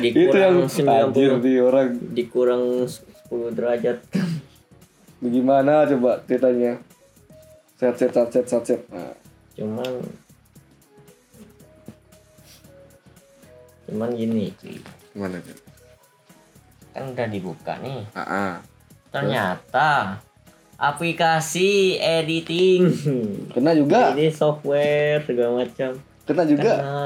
itu 0.00 0.32
yang 0.32 0.56
dikurang 0.64 1.04
anjir 1.04 1.30
90 1.36 1.44
di 1.44 1.52
orang 1.58 1.86
dikurang 2.10 2.62
10 2.82 3.52
derajat. 3.52 3.98
bagaimana 5.18 5.84
coba 5.86 6.18
ceritanya 6.24 6.80
set 7.76 7.94
set 7.94 8.10
set 8.10 8.28
set 8.28 8.46
set 8.46 8.62
set 8.64 8.80
nah, 8.88 9.12
Cuman 9.52 9.92
Cuman 13.84 14.08
gini, 14.10 14.48
cuy. 14.56 14.80
gimana 15.12 15.36
Kan 16.90 17.12
udah 17.12 17.26
dibuka 17.28 17.76
nih. 17.78 18.00
ah, 18.12 18.20
ah. 18.22 18.52
Ternyata 19.10 20.16
aplikasi 20.82 21.94
editing. 21.96 22.90
Kena 23.54 23.70
juga. 23.72 24.10
Ini 24.12 24.34
software 24.34 25.22
segala 25.22 25.62
macam. 25.62 25.94
Kena 26.26 26.42
juga. 26.42 26.72
Karena 26.74 26.98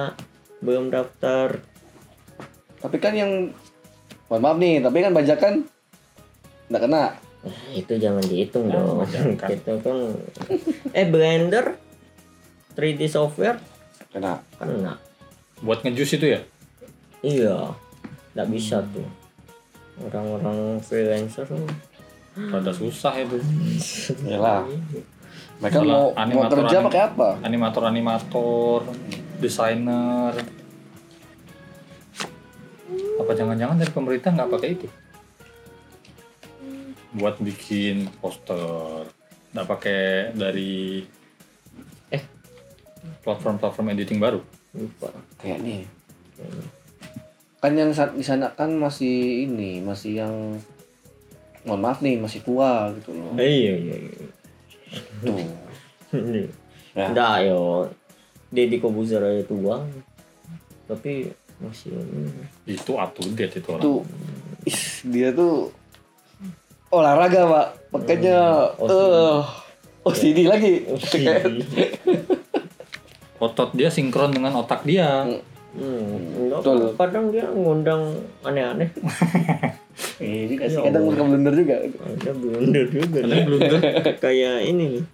belum 0.64 0.88
daftar. 0.88 1.60
Tapi 2.80 2.96
kan 2.96 3.12
yang 3.12 3.52
mohon 4.26 4.42
maaf 4.42 4.56
nih 4.56 4.80
tapi 4.80 5.04
kan 5.04 5.12
bajakan 5.12 5.54
nggak 6.66 6.82
kena. 6.82 7.04
Nah, 7.46 7.62
itu 7.70 7.94
jangan 7.94 8.24
dihitung 8.26 8.66
Nah, 8.66 8.74
dong. 8.74 9.06
jangan. 9.06 9.48
itu 9.54 9.72
kan 9.84 9.96
eh 10.90 11.06
blender? 11.06 11.76
3D 12.74 13.06
software? 13.06 13.60
Kena. 14.10 14.40
Kena. 14.56 14.96
Buat 15.60 15.84
ngejus 15.84 16.16
itu 16.16 16.32
ya? 16.32 16.40
iya. 17.20 17.72
Nggak 18.32 18.48
bisa 18.52 18.80
tuh. 18.88 19.04
Orang-orang 19.96 20.76
freelancer 20.84 21.48
Rada 22.36 22.68
susah 22.70 23.16
itu. 23.16 23.40
Yalah. 24.22 24.68
mereka 25.56 25.80
mau 25.80 25.88
mau 25.88 26.06
animator- 26.14 26.58
kerja 26.60 26.76
anim- 26.76 26.86
pakai 26.86 27.02
apa 27.06 27.28
Animator-animator, 27.40 28.80
desainer. 29.38 30.32
Apa 33.16 33.32
jangan-jangan 33.32 33.76
dari 33.76 33.88
pemerintah 33.90 34.30
nggak 34.30 34.50
pakai 34.52 34.68
itu? 34.70 34.86
Buat 37.10 37.40
bikin 37.40 38.12
poster. 38.18 39.08
Nggak 39.50 39.66
pakai 39.66 40.02
dari 40.32 41.00
Eh. 42.10 42.22
platform-platform 43.22 43.86
editing 43.90 44.18
baru. 44.18 44.40
lupa 44.74 45.08
kayaknya 45.40 45.88
kan 47.56 47.72
yang 47.72 47.88
saat 47.90 48.12
di 48.12 48.20
sana 48.20 48.52
kan 48.52 48.68
masih 48.70 49.48
ini 49.48 49.80
masih 49.80 50.20
yang 50.20 50.60
mohon 51.66 51.82
maaf 51.82 51.98
nih 51.98 52.14
masih 52.16 52.40
tua 52.46 52.94
gitu 52.94 53.10
loh. 53.12 53.34
Eh, 53.36 53.66
iya 53.66 53.74
iya 53.74 53.94
iya. 54.06 54.12
Tuh. 55.20 55.36
Ya. 56.94 57.06
Nggak 57.12 57.34
yo. 57.50 57.90
Deddy 58.54 58.78
Kobuzer 58.78 59.20
aja 59.20 59.42
tua 59.42 59.82
tapi 60.86 61.34
masih 61.58 61.98
Itu 62.62 62.94
to 62.94 63.22
date 63.34 63.58
itu 63.58 63.68
orang. 63.74 63.82
tuh. 63.82 64.00
Is, 64.62 65.02
dia 65.02 65.34
tuh 65.34 65.74
olahraga 66.94 67.42
pak. 67.50 67.66
Makanya 67.90 68.70
Hmm, 68.78 68.86
eh 68.86 69.42
oh 70.06 70.14
CD 70.14 70.46
lagi. 70.46 70.86
Otot 73.42 73.74
dia 73.76 73.90
sinkron 73.90 74.32
dengan 74.32 74.54
otak 74.56 74.86
dia. 74.86 75.26
Hmm, 75.76 76.40
enggak, 76.40 76.64
Betul. 76.64 76.96
kadang 76.96 77.28
dia 77.28 77.44
ngundang 77.52 78.16
aneh-aneh. 78.40 78.88
ini 80.26 80.54
kasih 80.56 80.76
Ya 80.76 80.82
kadang 80.84 81.02
Allah. 81.02 81.12
suka 81.12 81.24
blunder 81.24 81.54
juga 81.54 81.74
Ada 81.78 82.30
blunder 82.32 82.86
juga. 82.88 83.18
Kadang 83.20 83.44
blunder. 83.44 83.80
Kayak 84.18 84.56
ini 84.64 84.84
nih. 84.90 85.04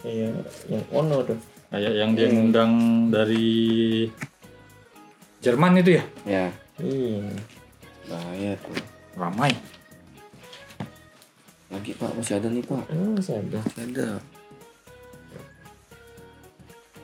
Kayak 0.00 0.32
yang 0.66 0.84
Ono 0.90 1.16
tuh. 1.22 1.38
Kayak 1.68 1.92
yang 1.94 2.10
dia 2.12 2.26
ngundang 2.28 2.72
dari 3.08 3.48
Jerman 5.38 5.78
itu 5.78 5.90
ya. 5.92 6.04
ya 6.24 6.46
Iya. 6.76 7.20
nah 8.06 8.32
ya 8.34 8.52
tuh 8.58 8.74
Ramai. 9.14 9.52
lagi 11.68 11.92
pak 11.92 12.10
masih 12.12 12.34
ada 12.34 12.48
nih 12.48 12.60
pak 12.60 12.82
Ah, 12.84 13.08
masih 13.10 13.34
ada. 13.36 13.60
Masih 13.60 13.84
ada 13.86 14.08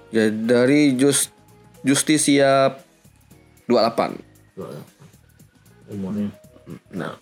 ya 0.08 0.24
dari 0.30 0.94
Just 0.94 1.30
Justisia 1.82 2.74
28 3.64 4.18
Dua- 4.54 4.82
Umurnya. 5.86 6.30
Nah 6.90 7.14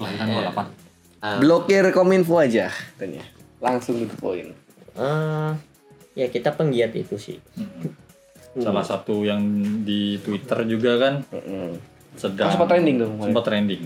Kelahiran 0.00 0.26
28. 0.56 1.20
Ah. 1.20 1.36
Blokir 1.36 1.84
kominfo 1.92 2.40
aja 2.40 2.72
katanya. 2.72 3.20
Langsung 3.60 4.00
itu 4.00 4.16
poin. 4.16 4.56
Ah, 4.96 5.52
ya 6.16 6.32
kita 6.32 6.56
penggiat 6.56 6.96
itu 6.96 7.20
sih. 7.20 7.36
Salah 8.56 8.82
satu 8.82 9.22
yang 9.22 9.40
di 9.84 10.16
Twitter 10.24 10.64
juga 10.64 10.96
kan 10.96 11.14
Heeh. 11.28 11.76
sedang 12.16 12.48
Oh, 12.48 12.52
sempat 12.56 12.68
trending 12.72 12.96
dong 12.98 13.12
sempat 13.20 13.44
trending. 13.46 13.82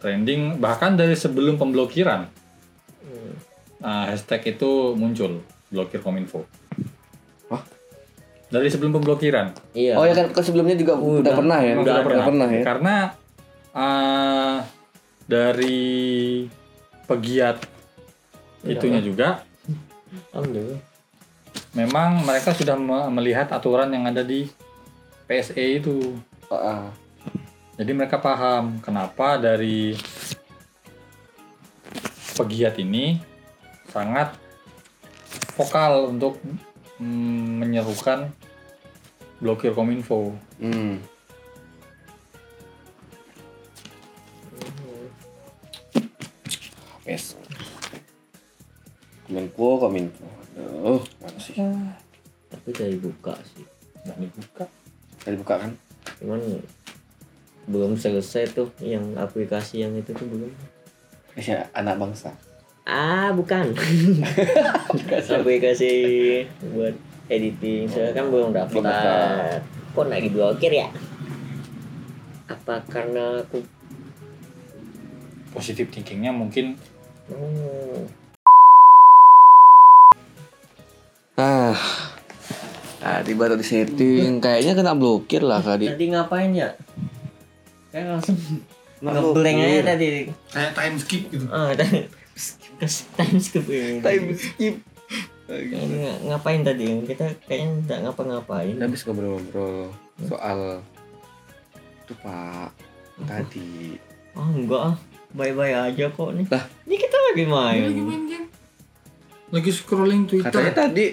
Trending 0.00 0.40
bahkan 0.56 0.96
dari 0.96 1.12
sebelum 1.12 1.60
pemblokiran. 1.60 2.26
Nah, 3.78 4.10
hashtag 4.10 4.58
itu 4.58 4.96
muncul 4.98 5.38
blokir 5.70 6.02
kominfo. 6.02 6.42
Hah? 7.52 7.62
Dari 8.48 8.66
sebelum 8.72 8.96
pemblokiran. 8.98 9.54
Iya. 9.76 9.94
Oh 9.94 10.04
ya 10.08 10.16
kan 10.16 10.32
ke 10.32 10.40
sebelumnya 10.42 10.74
juga 10.74 10.96
udah, 10.98 11.32
pernah 11.36 11.58
ya? 11.62 11.76
Memang 11.76 11.84
Udah, 11.84 11.94
sudah 12.00 12.24
pernah. 12.26 12.48
ya. 12.48 12.62
Karena 12.64 12.94
eh, 13.78 14.56
dari 15.28 15.86
pegiat 17.06 17.62
itunya 18.66 18.98
juga 18.98 19.46
Alhamdulillah. 20.34 20.80
memang 21.76 22.26
mereka 22.26 22.50
sudah 22.56 22.74
me- 22.74 23.08
melihat 23.14 23.48
aturan 23.54 23.92
yang 23.92 24.08
ada 24.08 24.24
di 24.24 24.50
PSE 25.28 25.84
itu. 25.84 26.16
Jadi 27.78 27.90
mereka 27.94 28.18
paham 28.18 28.82
kenapa 28.82 29.38
dari 29.38 29.94
pegiat 32.34 32.80
ini 32.82 33.20
sangat 33.92 34.34
vokal 35.54 36.10
untuk 36.10 36.42
mm, 36.98 37.62
menyerukan 37.62 38.32
blokir 39.38 39.76
kominfo. 39.76 40.34
Hmm. 40.58 40.98
Yes. 47.08 47.40
Kominfo, 49.24 49.80
kominfo. 49.80 50.28
Oh, 50.84 51.00
mana 51.24 51.38
sih? 51.40 51.56
Tapi 52.52 52.68
dari 52.76 53.00
buka 53.00 53.32
sih. 53.48 53.64
Nggak 54.04 54.16
dibuka. 54.20 54.64
Tadi 55.24 55.36
buka 55.40 55.54
kan? 55.56 55.72
Cuman 56.20 56.60
belum 57.64 57.96
selesai 57.96 58.52
tuh 58.52 58.68
yang 58.84 59.16
aplikasi 59.16 59.88
yang 59.88 59.96
itu 59.96 60.12
tuh 60.12 60.28
belum. 60.28 60.52
Kasih 61.32 61.64
anak 61.72 61.96
bangsa. 61.96 62.36
Ah, 62.84 63.32
bukan. 63.32 63.72
aplikasi 65.40 65.92
buat 66.76 66.92
editing. 67.32 67.88
Saya 67.88 68.12
kan 68.12 68.28
belum 68.28 68.52
daftar. 68.52 68.84
daftar. 68.84 69.64
Kok 69.96 70.06
lagi 70.12 70.28
blokir 70.28 70.72
ya? 70.76 70.92
Apa 72.52 72.84
karena 72.84 73.40
aku 73.40 73.64
Positif 75.48 75.88
thinkingnya 75.88 76.28
mungkin 76.28 76.76
oh, 77.30 78.00
Ah. 81.34 81.76
Tadi 82.98 83.30
baru 83.30 83.54
disetting, 83.54 84.42
kayaknya 84.42 84.74
kena 84.74 84.92
blokir 84.92 85.38
lah 85.40 85.62
kali. 85.62 85.86
tadi 85.86 86.10
ngapain 86.10 86.50
ya? 86.50 86.74
Kayak 87.88 88.18
langsung 88.18 88.36
ngeblank 89.04 89.56
aja 89.56 89.80
tadi. 89.86 90.06
kayak 90.50 90.72
time 90.74 90.96
skip 90.98 91.22
gitu. 91.30 91.46
Ah, 91.48 91.70
tadi 91.72 92.10
time 93.16 93.38
skip. 93.38 93.64
Time 94.02 94.26
skip. 94.34 94.74
Ini 95.48 95.78
ng- 95.88 96.22
ngapain 96.28 96.60
tadi? 96.60 97.06
Kita 97.06 97.38
kayaknya 97.46 97.86
nggak 97.86 97.98
ngapa-ngapain. 98.04 98.74
Habis 98.76 99.06
ngobrol-ngobrol 99.06 99.94
soal 100.26 100.82
itu 102.02 102.14
Pak 102.18 102.74
tadi. 103.24 103.94
Oh 104.34 104.42
enggak 104.44 104.82
ah, 104.84 104.96
bye-bye 105.32 105.74
aja 105.92 106.04
kok 106.08 106.30
nih. 106.32 106.46
Lah. 106.48 106.64
ini 106.88 106.96
kita 106.96 107.16
lagi 107.32 107.44
main. 107.44 107.82
Lagi 107.88 108.02
main 108.02 108.22
game. 108.28 108.46
Lagi 109.52 109.70
scrolling 109.72 110.24
Twitter. 110.28 110.52
Katanya 110.52 110.72
tadi 110.86 111.06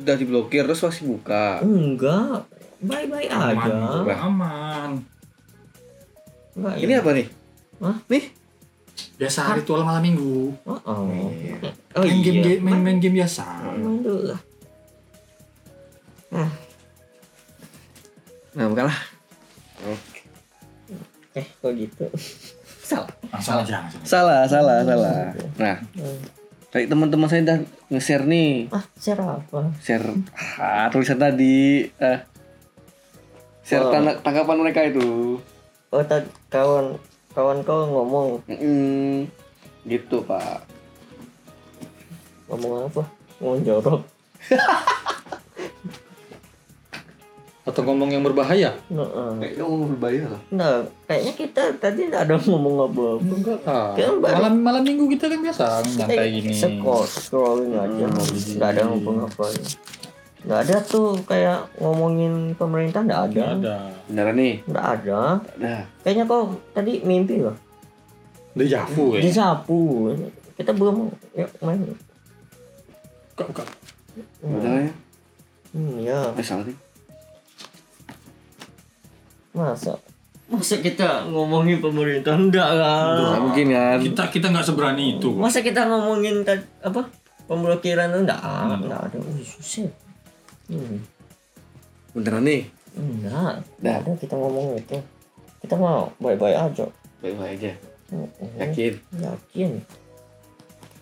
udah 0.00 0.14
diblokir 0.16 0.64
terus 0.64 0.82
masih 0.82 1.02
buka. 1.06 1.60
Enggak, 1.62 2.46
bye-bye 2.80 3.28
aman, 3.30 3.54
aja. 3.56 4.00
bro, 4.02 4.14
aman. 4.16 4.90
Enggak, 6.56 6.74
Ini 6.80 6.92
ya. 6.92 7.00
apa 7.02 7.10
nih? 7.14 7.26
Hah? 7.80 7.96
Nih. 8.08 8.24
Biasa 9.20 9.56
ritual 9.56 9.84
malam 9.84 10.02
minggu. 10.04 10.56
Oh, 10.64 10.80
oh. 10.88 11.28
Iya. 11.32 11.56
oh 11.96 12.02
main 12.04 12.20
game 12.24 12.40
iya. 12.40 12.56
main, 12.60 12.80
main 12.80 12.98
game 13.00 13.20
biasa. 13.20 13.44
Main 13.76 14.00
dulu 14.00 14.22
lah. 14.32 14.40
Nah, 18.50 18.66
bukan 18.66 18.84
lah. 18.90 18.98
Oke. 19.86 20.22
Eh, 21.38 21.46
kok 21.62 21.72
gitu? 21.78 22.06
Salah. 22.90 23.10
Langsung 23.30 23.54
aja. 23.56 23.76
langsung. 23.78 24.02
Salah, 24.02 24.40
salah, 24.44 24.78
salah. 24.82 25.30
Nah, 25.56 25.76
Hmm. 25.94 26.18
tadi 26.68 26.84
teman-teman 26.84 27.26
saya 27.26 27.40
udah 27.44 27.58
nge-share 27.88 28.26
nih. 28.26 28.66
Ah, 28.68 28.82
share 28.94 29.22
apa? 29.22 29.60
Share 29.78 30.06
ah, 30.58 30.90
tulisan 30.90 31.16
tadi. 31.16 31.86
Eh. 31.88 32.18
Share 33.62 33.84
Oh. 33.84 33.92
tanda- 33.92 34.18
tanggapan 34.18 34.58
mereka 34.58 34.82
itu. 34.82 35.38
Oh, 35.88 36.02
tadi 36.02 36.26
kawan 36.48 36.98
kawan 37.30 37.62
kau 37.62 37.86
ngomong 37.86 38.42
Mm, 38.48 39.30
gitu, 39.84 40.18
Pak. 40.20 40.66
ngomong 42.48 42.90
apa? 42.90 43.02
Ngomong 43.38 43.62
jorok. 43.62 44.02
Atau 47.60 47.84
ngomong 47.84 48.08
yang 48.08 48.22
berbahaya? 48.22 48.72
Nah, 48.88 49.36
Kayaknya 49.36 49.62
mau 49.62 49.84
berbahaya 49.84 50.24
loh. 50.26 50.40
nah, 50.50 50.74
kayaknya 51.04 51.32
kita 51.34 51.62
tadi 51.76 52.08
nggak 52.08 52.22
ada 52.24 52.36
ngomong 52.40 52.74
apa-apa. 52.82 53.20
Enggak 53.30 53.58
lah. 53.62 53.92
Kan 53.92 54.16
baru- 54.16 54.34
Malam 54.34 54.54
malam 54.58 54.82
minggu 54.82 55.04
kita 55.08 55.28
kan 55.28 55.38
biasa 55.38 55.64
nyantai 55.94 56.26
gini. 56.34 56.52
Scroll, 56.52 57.04
scrolling 57.04 57.72
aja, 57.74 58.04
nggak 58.08 58.70
ada 58.70 58.82
ngomong 58.86 59.16
apa 59.22 59.44
Nggak 60.40 60.60
ada 60.62 60.76
tuh 60.80 61.20
kayak 61.22 61.68
ngomongin 61.76 62.56
pemerintah 62.56 63.04
nggak 63.04 63.22
ada, 63.26 63.44
Nggak 63.52 63.52
ada. 63.60 63.76
Beneran 64.08 64.34
nih? 64.34 64.54
nggak 64.64 64.86
ada. 64.96 65.20
Nah, 65.54 65.80
Kayaknya 66.00 66.24
kok 66.26 66.42
tadi 66.72 66.92
mimpi 67.02 67.34
loh, 67.38 67.56
Udah 68.50 68.66
jafu 68.66 69.04
ya. 69.14 69.20
disapu. 69.20 70.10
Kita 70.56 70.72
belum 70.72 71.12
ya 71.30 71.44
main. 71.60 71.84
Kok 73.34 73.48
kok 73.52 73.68
udah 74.42 74.80
ya. 74.80 74.92
Hmm, 75.70 75.96
ya 76.00 76.18
Eh, 76.34 76.42
salah 76.42 76.64
nih. 76.64 76.74
Masa 79.50 79.98
masa 80.50 80.82
kita 80.82 81.30
ngomongin 81.30 81.78
pemerintah 81.78 82.34
enggak 82.34 82.70
lah. 82.74 83.14
Nggak 83.14 83.42
mungkin 83.46 83.66
kan? 83.70 83.98
kita 84.02 84.22
kita 84.34 84.46
nggak 84.50 84.66
seberani 84.66 85.16
itu. 85.16 85.30
kok. 85.30 85.38
Masa 85.38 85.62
kita 85.62 85.86
ngomongin 85.86 86.42
apa 86.82 87.06
pemblokiran 87.46 88.10
enggak 88.10 88.42
enggak 88.42 89.00
ada. 89.10 89.16
Wih, 89.22 89.46
susah. 89.46 89.86
Hmm. 90.66 90.98
Beneran 92.10 92.42
nih? 92.42 92.62
Enggak, 92.98 93.62
enggak 93.78 93.96
ada 94.02 94.10
kita 94.18 94.34
ngomong 94.34 94.74
itu. 94.74 94.98
Kita 95.62 95.74
mau 95.78 96.10
baik-baik 96.18 96.58
aja. 96.58 96.86
Baik-baik 97.22 97.52
aja. 97.62 97.72
Hmm, 98.10 98.26
Yakin? 98.58 98.92
Yakin. 99.22 99.70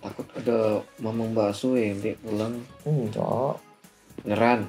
Takut 0.04 0.28
ada 0.36 0.84
mamang 1.00 1.32
bakso 1.32 1.72
ya 1.72 1.96
nanti 1.96 2.12
pulang. 2.20 2.60
Enggak. 2.84 3.64
Beneran? 4.20 4.60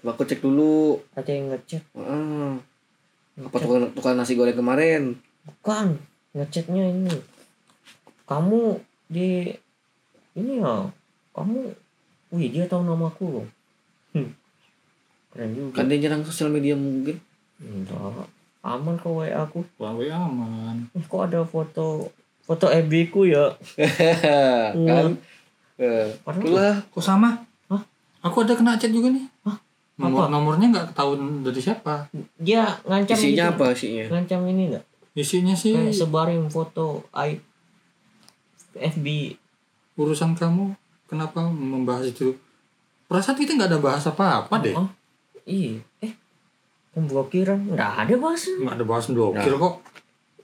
Coba 0.00 0.16
aku 0.16 0.24
cek 0.24 0.40
dulu. 0.40 0.96
ada 1.12 1.28
yang 1.28 1.52
ngechat? 1.52 1.84
Ah, 1.92 2.56
apa 3.36 3.56
tukang, 3.60 3.92
tukang 3.92 4.16
nasi 4.16 4.32
goreng 4.32 4.56
kemarin? 4.56 5.20
Bukan. 5.44 6.00
Ngechatnya 6.32 6.88
ini. 6.88 7.12
Kamu 8.24 8.80
di 9.12 9.52
ini 10.32 10.52
ya. 10.64 10.88
Kamu 11.36 11.68
Wih, 12.30 12.46
dia 12.54 12.64
tahu 12.70 12.86
namaku 12.86 13.24
loh. 13.26 13.46
Hmm. 14.14 14.30
Keren 15.34 15.50
juga. 15.50 15.82
Kan 15.82 15.90
dia 15.90 15.98
nyerang 15.98 16.22
sosial 16.22 16.46
media 16.46 16.78
mungkin. 16.78 17.18
Enggak. 17.58 18.30
Aman 18.62 18.94
kok 18.96 19.10
WA 19.10 19.34
aku. 19.34 19.66
Wah, 19.82 19.92
aman. 19.98 20.86
Eh, 20.94 21.02
kok 21.02 21.26
ada 21.26 21.42
foto 21.42 22.06
foto 22.46 22.66
FB 22.70 23.10
ku 23.10 23.26
ya? 23.26 23.50
kan? 24.88 25.18
Eh, 25.76 26.08
Padahal- 26.22 26.38
itulah. 26.46 26.74
Kok 26.94 27.02
sama? 27.02 27.42
Hah? 27.66 27.82
Aku 28.22 28.46
ada 28.46 28.54
kena 28.54 28.78
chat 28.78 28.94
juga 28.94 29.10
nih. 29.10 29.26
Hah? 29.42 29.58
Nomor 30.00 30.26
Apa? 30.26 30.32
nomornya 30.32 30.66
nggak 30.70 30.88
tahu 30.96 31.10
dari 31.44 31.60
siapa. 31.60 32.08
Dia 32.40 32.64
ngancam 32.82 33.12
Isinya 33.14 33.46
gitu. 33.46 33.54
apa 33.54 33.64
isinya? 33.70 34.04
Ngancam 34.08 34.40
ini 34.48 34.62
enggak? 34.72 34.84
Isinya 35.12 35.52
sih 35.52 35.76
Kayak 35.76 35.92
sebarin 35.92 36.48
foto 36.48 37.04
I 37.12 37.36
FB 38.72 39.06
urusan 39.94 40.32
kamu. 40.32 40.72
Kenapa 41.04 41.44
membahas 41.44 42.08
itu? 42.08 42.32
Perasaan 43.04 43.36
kita 43.36 43.54
nggak 43.54 43.70
ada 43.70 43.80
bahas 43.82 44.06
apa-apa 44.06 44.54
deh. 44.56 44.72
Oh, 44.72 44.86
iya. 45.42 45.82
Eh, 46.00 46.14
pemblokiran 46.90 47.58
nggak 47.68 47.92
ada 48.00 48.14
bahasa. 48.16 48.54
Nggak 48.54 48.76
ada 48.78 48.86
bahas 48.86 49.04
blokir 49.06 49.52
kok. 49.52 49.74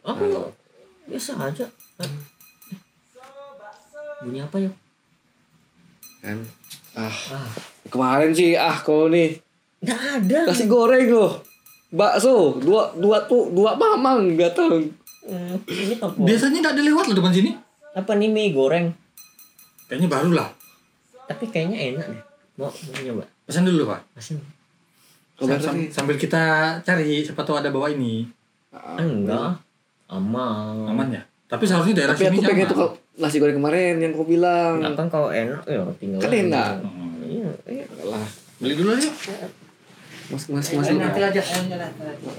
Oh, 0.02 0.50
biasa 1.06 1.32
aja. 1.40 1.64
Eh, 1.96 2.10
Bunyi 4.18 4.42
apa 4.42 4.56
ya? 4.58 4.70
Kan? 6.20 6.42
Ah, 6.92 7.12
Ah, 7.30 7.46
kemarin 7.86 8.32
sih 8.32 8.52
ah 8.52 8.74
kau 8.74 9.06
nih 9.06 9.36
nggak 9.82 10.00
ada. 10.22 10.38
kasih 10.48 10.66
goreng 10.66 11.08
loh. 11.10 11.32
bakso 11.86 12.58
dua 12.58 12.90
dua 12.98 13.22
tuh 13.24 13.48
dua 13.54 13.78
mamang 13.78 14.34
datang 14.34 14.90
Hmm, 15.26 15.58
ini 15.66 15.98
apa? 15.98 16.14
Biasanya 16.22 16.58
nggak 16.62 16.74
ada 16.78 16.82
lewat 16.86 17.04
loh 17.10 17.16
depan 17.18 17.34
sini. 17.34 17.50
Apa 17.98 18.14
nih 18.14 18.30
mie 18.30 18.54
goreng? 18.54 18.94
Kayaknya 19.90 20.06
baru 20.06 20.30
lah. 20.38 20.48
Tapi 21.26 21.50
kayaknya 21.50 21.78
enak 21.82 22.06
deh. 22.14 22.22
Mau, 22.62 22.70
mau 22.70 23.00
nyoba? 23.02 23.26
Pesan 23.42 23.66
dulu 23.66 23.90
pak. 23.90 24.06
Kabar 25.36 25.58
Sam- 25.58 25.74
lagi. 25.76 25.90
sambil 25.90 26.14
kita 26.14 26.42
cari, 26.80 27.26
siapa 27.26 27.42
tahu 27.42 27.58
ada 27.58 27.74
bawa 27.74 27.90
ini. 27.90 28.22
enggak. 28.94 29.58
Aman. 30.06 30.94
Aman 30.94 31.10
ya. 31.10 31.22
Tapi 31.50 31.66
seharusnya 31.66 32.06
daerah 32.06 32.14
tapi 32.14 32.30
sini 32.30 32.38
aku 32.38 32.42
pengen 32.46 32.66
tuh 32.70 32.76
kalau 32.78 32.90
nasi 33.18 33.36
goreng 33.42 33.58
kemarin 33.58 33.98
yang 33.98 34.14
kau 34.14 34.26
bilang 34.26 34.78
Enggak 34.78 34.94
kan 34.94 35.06
kalau 35.10 35.28
enak 35.34 35.62
ya 35.66 35.82
tinggal. 35.98 36.22
Kan 36.22 36.30
enak. 36.30 36.72
Iya, 37.26 37.50
iya. 37.66 37.86
lah 38.06 38.22
Beli 38.62 38.78
dulu 38.78 38.94
aja. 38.94 39.10
Mas 40.26 40.44
mas 40.50 40.66
mas 40.74 40.86
aja. 40.90 41.42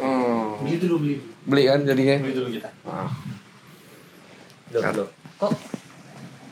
oh. 0.04 0.60
Beli 0.64 0.76
dulu 0.82 0.96
beli. 1.04 1.16
beli 1.48 1.64
kan 1.68 1.80
jadinya 1.88 2.16
Beli 2.20 2.34
dulu 2.36 2.48
kita. 2.52 2.70
ah. 2.84 3.10
Loh, 4.76 4.82
loh. 4.84 5.08
Kok 5.40 5.52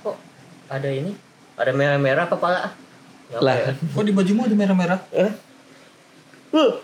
kok 0.01 0.15
ada 0.71 0.87
ini? 0.87 1.11
Ada 1.59 1.71
merah-merah 1.75 2.25
kepala? 2.31 2.71
Nggak 3.27 3.41
Lah. 3.43 3.55
apa 3.57 3.71
ya? 3.71 3.73
Kok 3.75 4.03
di 4.07 4.13
bajumu 4.15 4.41
ada 4.47 4.55
merah-merah? 4.55 4.99
Eh? 5.11 5.31
Loh, 6.55 6.79